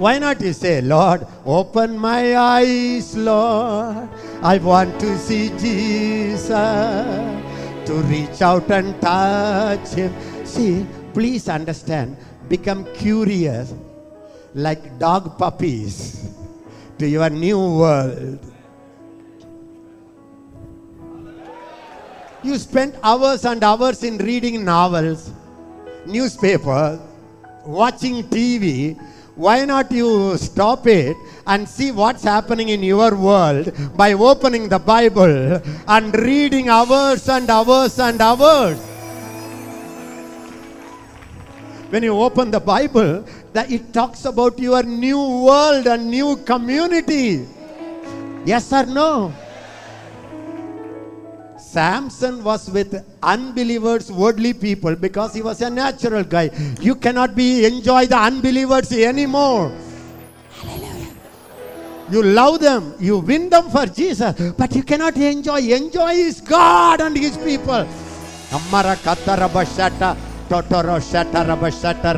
[0.00, 4.08] Why not you say, Lord, open my eyes, Lord.
[4.40, 10.10] I want to see Jesus, to reach out and touch him.
[10.46, 12.16] See, please understand,
[12.48, 13.74] become curious
[14.54, 16.30] like dog puppies
[16.96, 18.40] to your new world.
[22.42, 25.30] You spend hours and hours in reading novels,
[26.06, 26.98] newspapers,
[27.66, 28.98] watching TV.
[29.36, 31.16] Why not you stop it
[31.46, 37.48] and see what's happening in your world by opening the Bible and reading hours and
[37.48, 38.78] hours and hours?
[41.90, 47.46] When you open the Bible, that it talks about your new world and new community.
[48.44, 49.32] Yes or no?
[51.72, 52.92] Samson was with
[53.22, 56.50] unbelievers, worldly people, because he was a natural guy.
[56.80, 59.72] You cannot be enjoy the unbelievers anymore.
[62.10, 65.60] You love them, you win them for Jesus, but you cannot enjoy.
[65.60, 67.86] Enjoy is God and His people.
[68.52, 70.16] Amara katarabashata
[70.48, 72.10] totoro shatarabashata.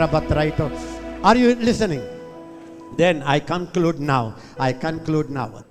[1.23, 2.03] Are you listening?
[2.97, 4.35] Then I conclude now.
[4.59, 5.63] I conclude now.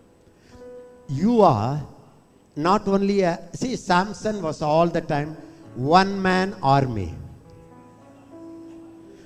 [1.10, 1.82] You are
[2.70, 5.36] not only a see samson was all the time
[5.76, 7.14] one man army.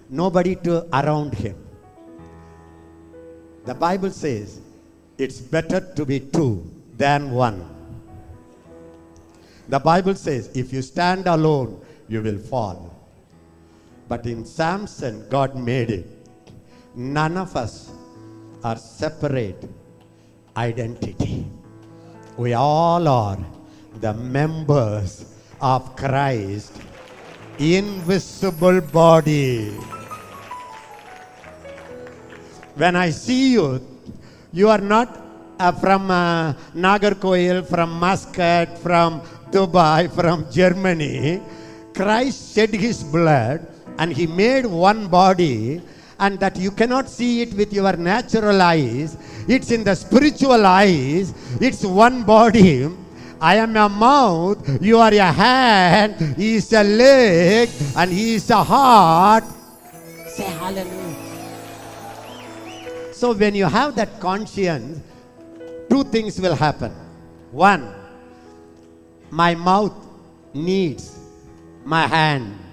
[0.10, 1.56] Nobody to around him.
[3.66, 4.62] The bible says
[5.18, 7.60] it's better to be two than one.
[9.68, 12.78] The bible says if you stand alone you will fall.
[14.08, 16.08] But in samson god made it.
[16.96, 17.92] None of us
[18.64, 19.68] are separate
[20.56, 21.48] identity
[22.38, 23.40] we all are
[24.02, 25.26] the members
[25.62, 26.76] of Christ
[27.58, 29.72] invisible body.
[32.76, 33.80] When I see you,
[34.52, 35.16] you are not
[35.58, 41.42] uh, from uh, Nagarkoil, from Muscat, from Dubai, from Germany.
[41.94, 43.66] Christ shed his blood
[43.98, 45.82] and he made one body
[46.20, 49.18] and that you cannot see it with your natural eyes.
[49.48, 51.34] It's in the spiritual eyes.
[51.62, 52.90] It's one body.
[53.40, 58.50] I am a mouth, you are a hand, he is a leg, and he is
[58.50, 59.44] a heart.
[60.26, 61.16] Say hallelujah.
[63.12, 65.02] So when you have that conscience,
[65.90, 66.94] two things will happen.
[67.52, 67.94] One,
[69.30, 69.94] my mouth
[70.54, 71.20] needs
[71.84, 72.65] my hand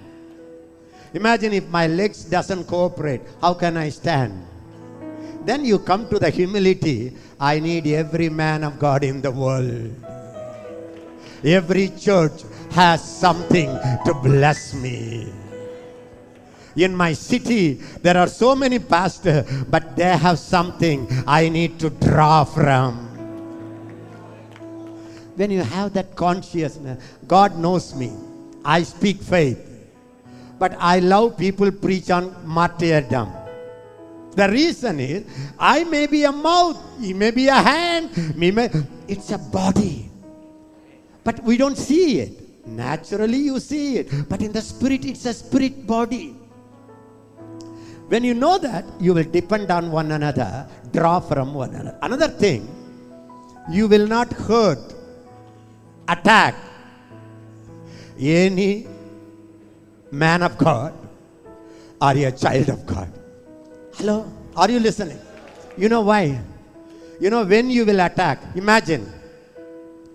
[1.13, 4.45] Imagine if my legs doesn't cooperate, how can I stand?
[5.45, 9.93] Then you come to the humility, I need every man of God in the world.
[11.43, 13.67] Every church has something
[14.05, 15.31] to bless me.
[16.75, 21.91] In my city, there are so many pastors, but they have something I need to
[21.91, 23.09] draw from.
[25.35, 28.13] When you have that consciousness, God knows me.
[28.65, 29.72] I speak faith.
[30.63, 33.33] But I love people preach on martyrdom.
[34.31, 35.25] The reason is,
[35.59, 38.69] I may be a mouth, he may be a hand, me may,
[39.05, 40.09] it's a body.
[41.25, 42.65] But we don't see it.
[42.65, 44.29] Naturally, you see it.
[44.29, 46.33] But in the spirit, it's a spirit body.
[48.07, 51.99] When you know that, you will depend on one another, draw from one another.
[52.01, 52.69] Another thing,
[53.69, 54.95] you will not hurt,
[56.07, 56.55] attack
[58.17, 58.92] any
[60.13, 60.93] man of God
[62.03, 63.07] are you a child of God?
[63.95, 64.27] Hello?
[64.57, 65.19] Are you listening?
[65.77, 66.37] You know why?
[67.19, 69.07] You know when you will attack, imagine.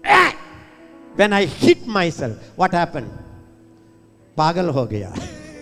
[0.05, 0.37] Ah!
[1.17, 3.09] When I hit myself, what happened?
[4.37, 5.15] Pagal ho gaya.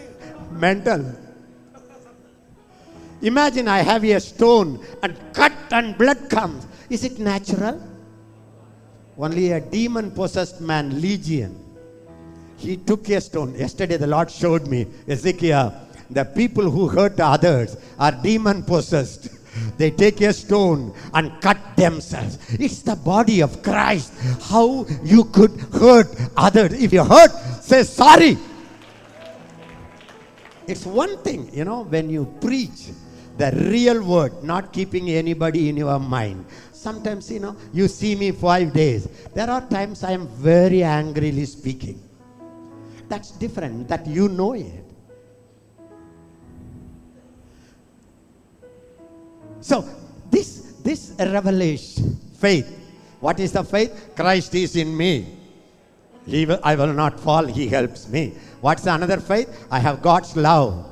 [0.51, 1.15] Mental.
[3.23, 6.67] Imagine I have a stone and cut and blood comes.
[6.91, 7.81] Is it natural?
[9.17, 11.66] Only a demon possessed man, legion
[12.57, 13.55] he took a stone.
[13.55, 15.75] Yesterday, the Lord showed me, Ezekiel,
[16.11, 19.29] the people who hurt others are demon possessed.
[19.79, 22.39] They take a stone and cut themselves.
[22.61, 24.13] It's the body of Christ.
[24.43, 26.75] How you could hurt others.
[26.75, 27.31] If you hurt,
[27.63, 28.37] say sorry.
[30.67, 32.91] It's one thing, you know, when you preach
[33.39, 36.45] the real word, not keeping anybody in your mind.
[36.73, 39.09] Sometimes, you know, you see me five days.
[39.35, 42.06] There are times I am very angrily speaking.
[43.09, 44.85] That's different, that you know it.
[49.61, 49.85] So,
[50.31, 52.73] this, this revelation, faith.
[53.21, 54.13] What is the faith?
[54.15, 55.27] Christ is in me.
[56.27, 58.35] He will, I will not fall, He helps me.
[58.61, 59.67] What's another faith?
[59.71, 60.87] I have God's love.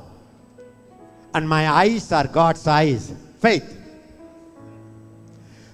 [1.33, 3.13] And my eyes are God's eyes.
[3.39, 3.77] Faith.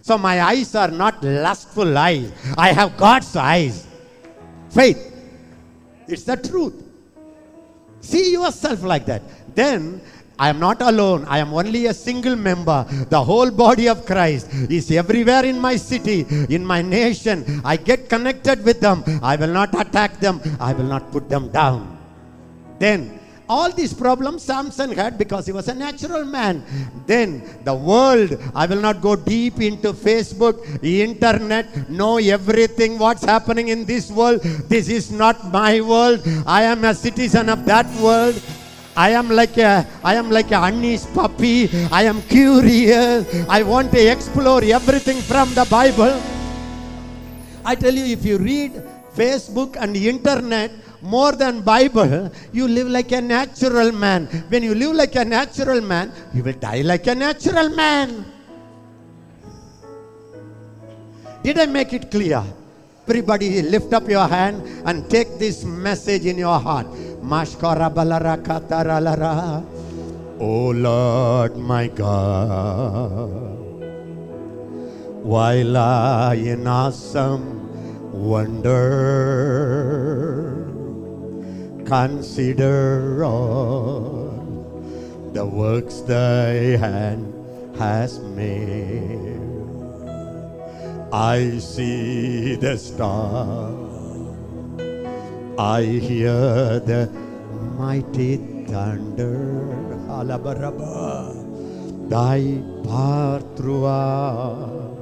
[0.01, 2.31] So my eyes are not lustful eyes.
[2.57, 3.85] I have God's eyes.
[4.69, 5.10] Faith.
[6.11, 6.73] It's the truth.
[8.01, 9.21] See yourself like that.
[9.55, 10.01] Then
[10.37, 11.25] I am not alone.
[11.29, 12.83] I am only a single member.
[13.09, 17.61] The whole body of Christ is everywhere in my city, in my nation.
[17.63, 19.03] I get connected with them.
[19.21, 20.41] I will not attack them.
[20.59, 21.97] I will not put them down.
[22.79, 23.19] Then
[23.51, 26.63] all these problems Samson had because he was a natural man.
[27.05, 33.67] Then the world, I will not go deep into Facebook, internet, know everything what's happening
[33.67, 34.41] in this world.
[34.73, 36.21] This is not my world.
[36.47, 38.41] I am a citizen of that world.
[38.95, 41.69] I am like a I am like a unleashed puppy.
[41.91, 43.27] I am curious.
[43.49, 46.15] I want to explore everything from the Bible.
[47.65, 48.71] I tell you, if you read
[49.15, 50.71] Facebook and internet
[51.01, 54.27] more than Bible, you live like a natural man.
[54.49, 58.25] When you live like a natural man, you will die like a natural man.
[61.43, 62.43] Did I make it clear?
[63.07, 66.87] Everybody lift up your hand and take this message in your heart.
[70.39, 73.29] Oh Lord my God.
[75.23, 79.21] While I in awesome wonder
[81.91, 84.31] consider all
[85.33, 87.27] the works thy hand
[87.75, 89.35] has made.
[91.11, 93.75] I see the star,
[95.59, 97.11] I hear the
[97.75, 98.37] mighty
[98.71, 99.67] thunder.
[100.07, 101.35] Alabaraba,
[102.07, 102.39] thy
[102.87, 104.95] path throughout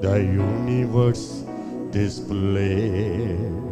[0.00, 1.44] the universe
[1.90, 3.71] display.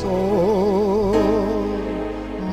[0.00, 1.14] soul,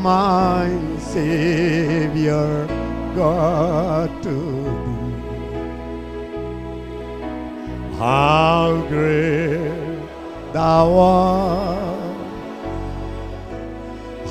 [0.01, 0.69] my
[0.99, 2.67] Savior
[3.15, 4.37] God to
[4.85, 5.15] thee.
[7.97, 9.99] How great
[10.53, 12.15] thou art,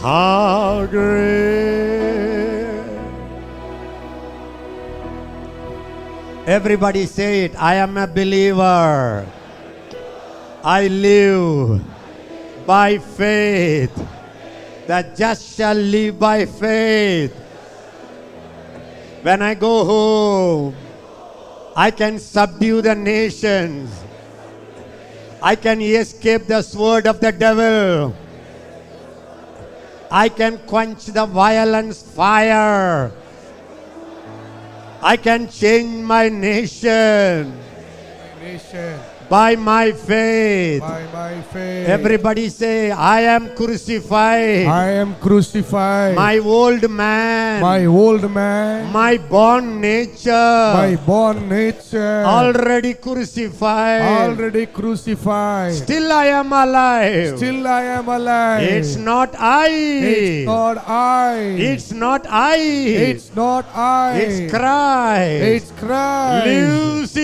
[0.03, 1.61] how great.
[6.47, 7.55] Everybody say it.
[7.55, 9.25] I am a believer.
[10.65, 11.81] I live
[12.71, 13.91] by faith.
[14.87, 17.35] The just shall live by faith.
[19.27, 20.77] When I go home,
[21.75, 23.91] I can subdue the nations.
[25.43, 28.15] I can escape the sword of the devil.
[30.09, 33.11] I can quench the violence fire.
[35.03, 37.51] I can change my nation
[38.41, 40.81] nation by my faith.
[40.81, 41.89] by my faith.
[41.89, 44.67] Everybody say, I am crucified.
[44.67, 46.17] I am crucified.
[46.17, 54.03] My old man, my old man, my born nature, my born nature, already crucified.
[54.03, 55.75] already crucified.
[55.75, 57.37] Still I am alive.
[57.39, 58.63] Still I am alive.
[58.65, 59.69] it's not I.
[59.71, 61.39] It's not I.
[61.71, 62.59] It's not I.
[62.59, 64.19] It's not I.
[64.19, 65.43] It's Christ.
[65.55, 66.47] It's Christ.
[66.47, 67.20] lives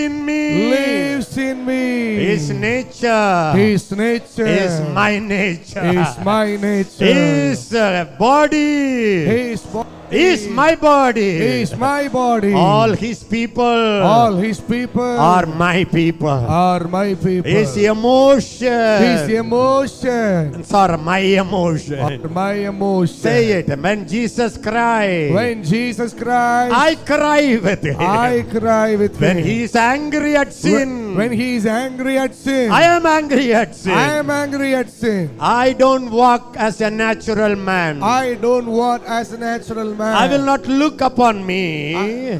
[1.67, 2.15] me.
[2.31, 5.85] His nature His nature is my nature.
[5.85, 7.05] is my nature.
[7.05, 11.37] His uh, body His body is my body.
[11.61, 12.53] is my body.
[12.53, 16.27] All his people All his people are my people.
[16.29, 17.51] are my people.
[17.51, 21.99] His emotion His emotion are my emotion.
[21.99, 23.15] are my emotion.
[23.15, 23.67] Say it.
[23.79, 27.97] When Jesus cried, When Jesus Christ, I cry with him.
[27.99, 29.43] I cry with when him.
[29.43, 33.53] When he is angry at sin, when he is angry at sin, I am angry
[33.53, 33.93] at sin.
[33.93, 35.35] I am angry at sin.
[35.39, 38.01] I don't walk as a natural man.
[38.01, 39.96] I don't walk as a natural man.
[39.99, 42.39] I will not look upon me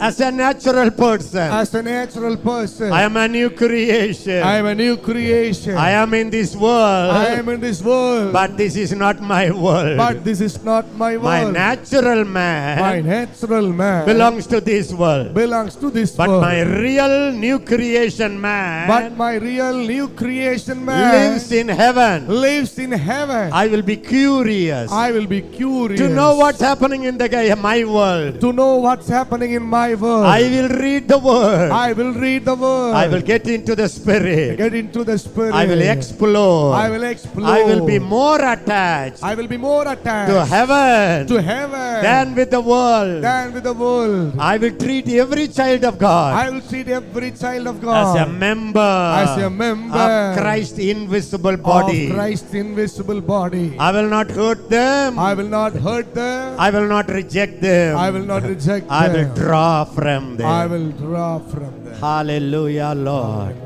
[0.00, 1.52] as a natural person.
[1.52, 2.92] as a natural person.
[2.92, 4.42] I am a new creation.
[4.42, 5.76] I am a new creation.
[5.76, 8.32] I am in this world, I am in this world.
[8.32, 9.98] but this is not my world.
[9.98, 11.24] but this is not my world.
[11.24, 12.80] my natural man.
[12.80, 15.34] My natural man belongs to this world.
[15.34, 16.42] belongs to this But world.
[16.42, 22.26] my real new creation man but my real new creation man lives in heaven.
[22.28, 23.52] lives in heaven.
[23.52, 27.28] I will be curious I will be curious to know what's happening in the
[27.60, 28.40] my world.
[28.40, 30.26] to know what's happening in my world.
[30.26, 31.70] I will read the word.
[31.70, 32.94] I will read the word.
[32.94, 34.56] I will get into the spirit.
[34.58, 35.54] get into the spirit.
[35.54, 36.74] I will explore.
[36.74, 37.48] I will explore.
[37.48, 42.34] I will be more attached I will be more attached to heaven to heaven than
[42.34, 43.22] with the world.
[43.22, 44.34] than with the world.
[44.38, 48.28] I will treat every child of God I will treat every child of God as
[48.28, 52.06] a member, As a member of Christ's invisible body.
[52.06, 53.76] of Christ's invisible body.
[53.78, 55.18] I will not hurt them.
[55.18, 56.58] I will not hurt them.
[56.58, 57.96] I will not reject them.
[57.96, 59.16] I will not reject I them.
[59.16, 60.46] I will draw from them.
[60.46, 61.94] I will draw from them.
[62.00, 63.56] Hallelujah, Lord.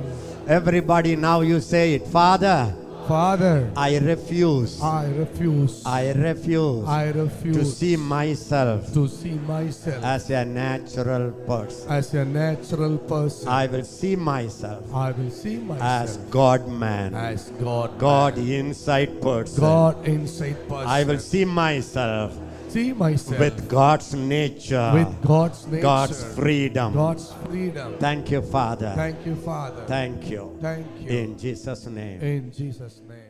[0.47, 2.07] Everybody, now you say it.
[2.07, 2.75] Father,
[3.09, 4.81] Father, I refuse.
[4.81, 5.85] I refuse.
[5.85, 11.91] I refuse I refuse to see myself to see myself as a natural person.
[11.91, 13.49] as a natural person.
[13.49, 17.99] I will see myself I will see myself as God man, as God.
[17.99, 19.61] God inside person.
[19.61, 20.89] God inside person.
[20.89, 22.33] I will see myself
[22.75, 25.83] see myself with God's nature, with God's nature.
[25.83, 26.93] God's freedom.
[26.93, 27.99] God's freedom.
[27.99, 28.93] Thank you, Father.
[28.97, 29.85] Thank you, Father.
[29.87, 30.59] Thank you.
[30.61, 31.09] Thank you.
[31.09, 32.21] In Jesus' name.
[32.21, 33.24] In Jesus' name.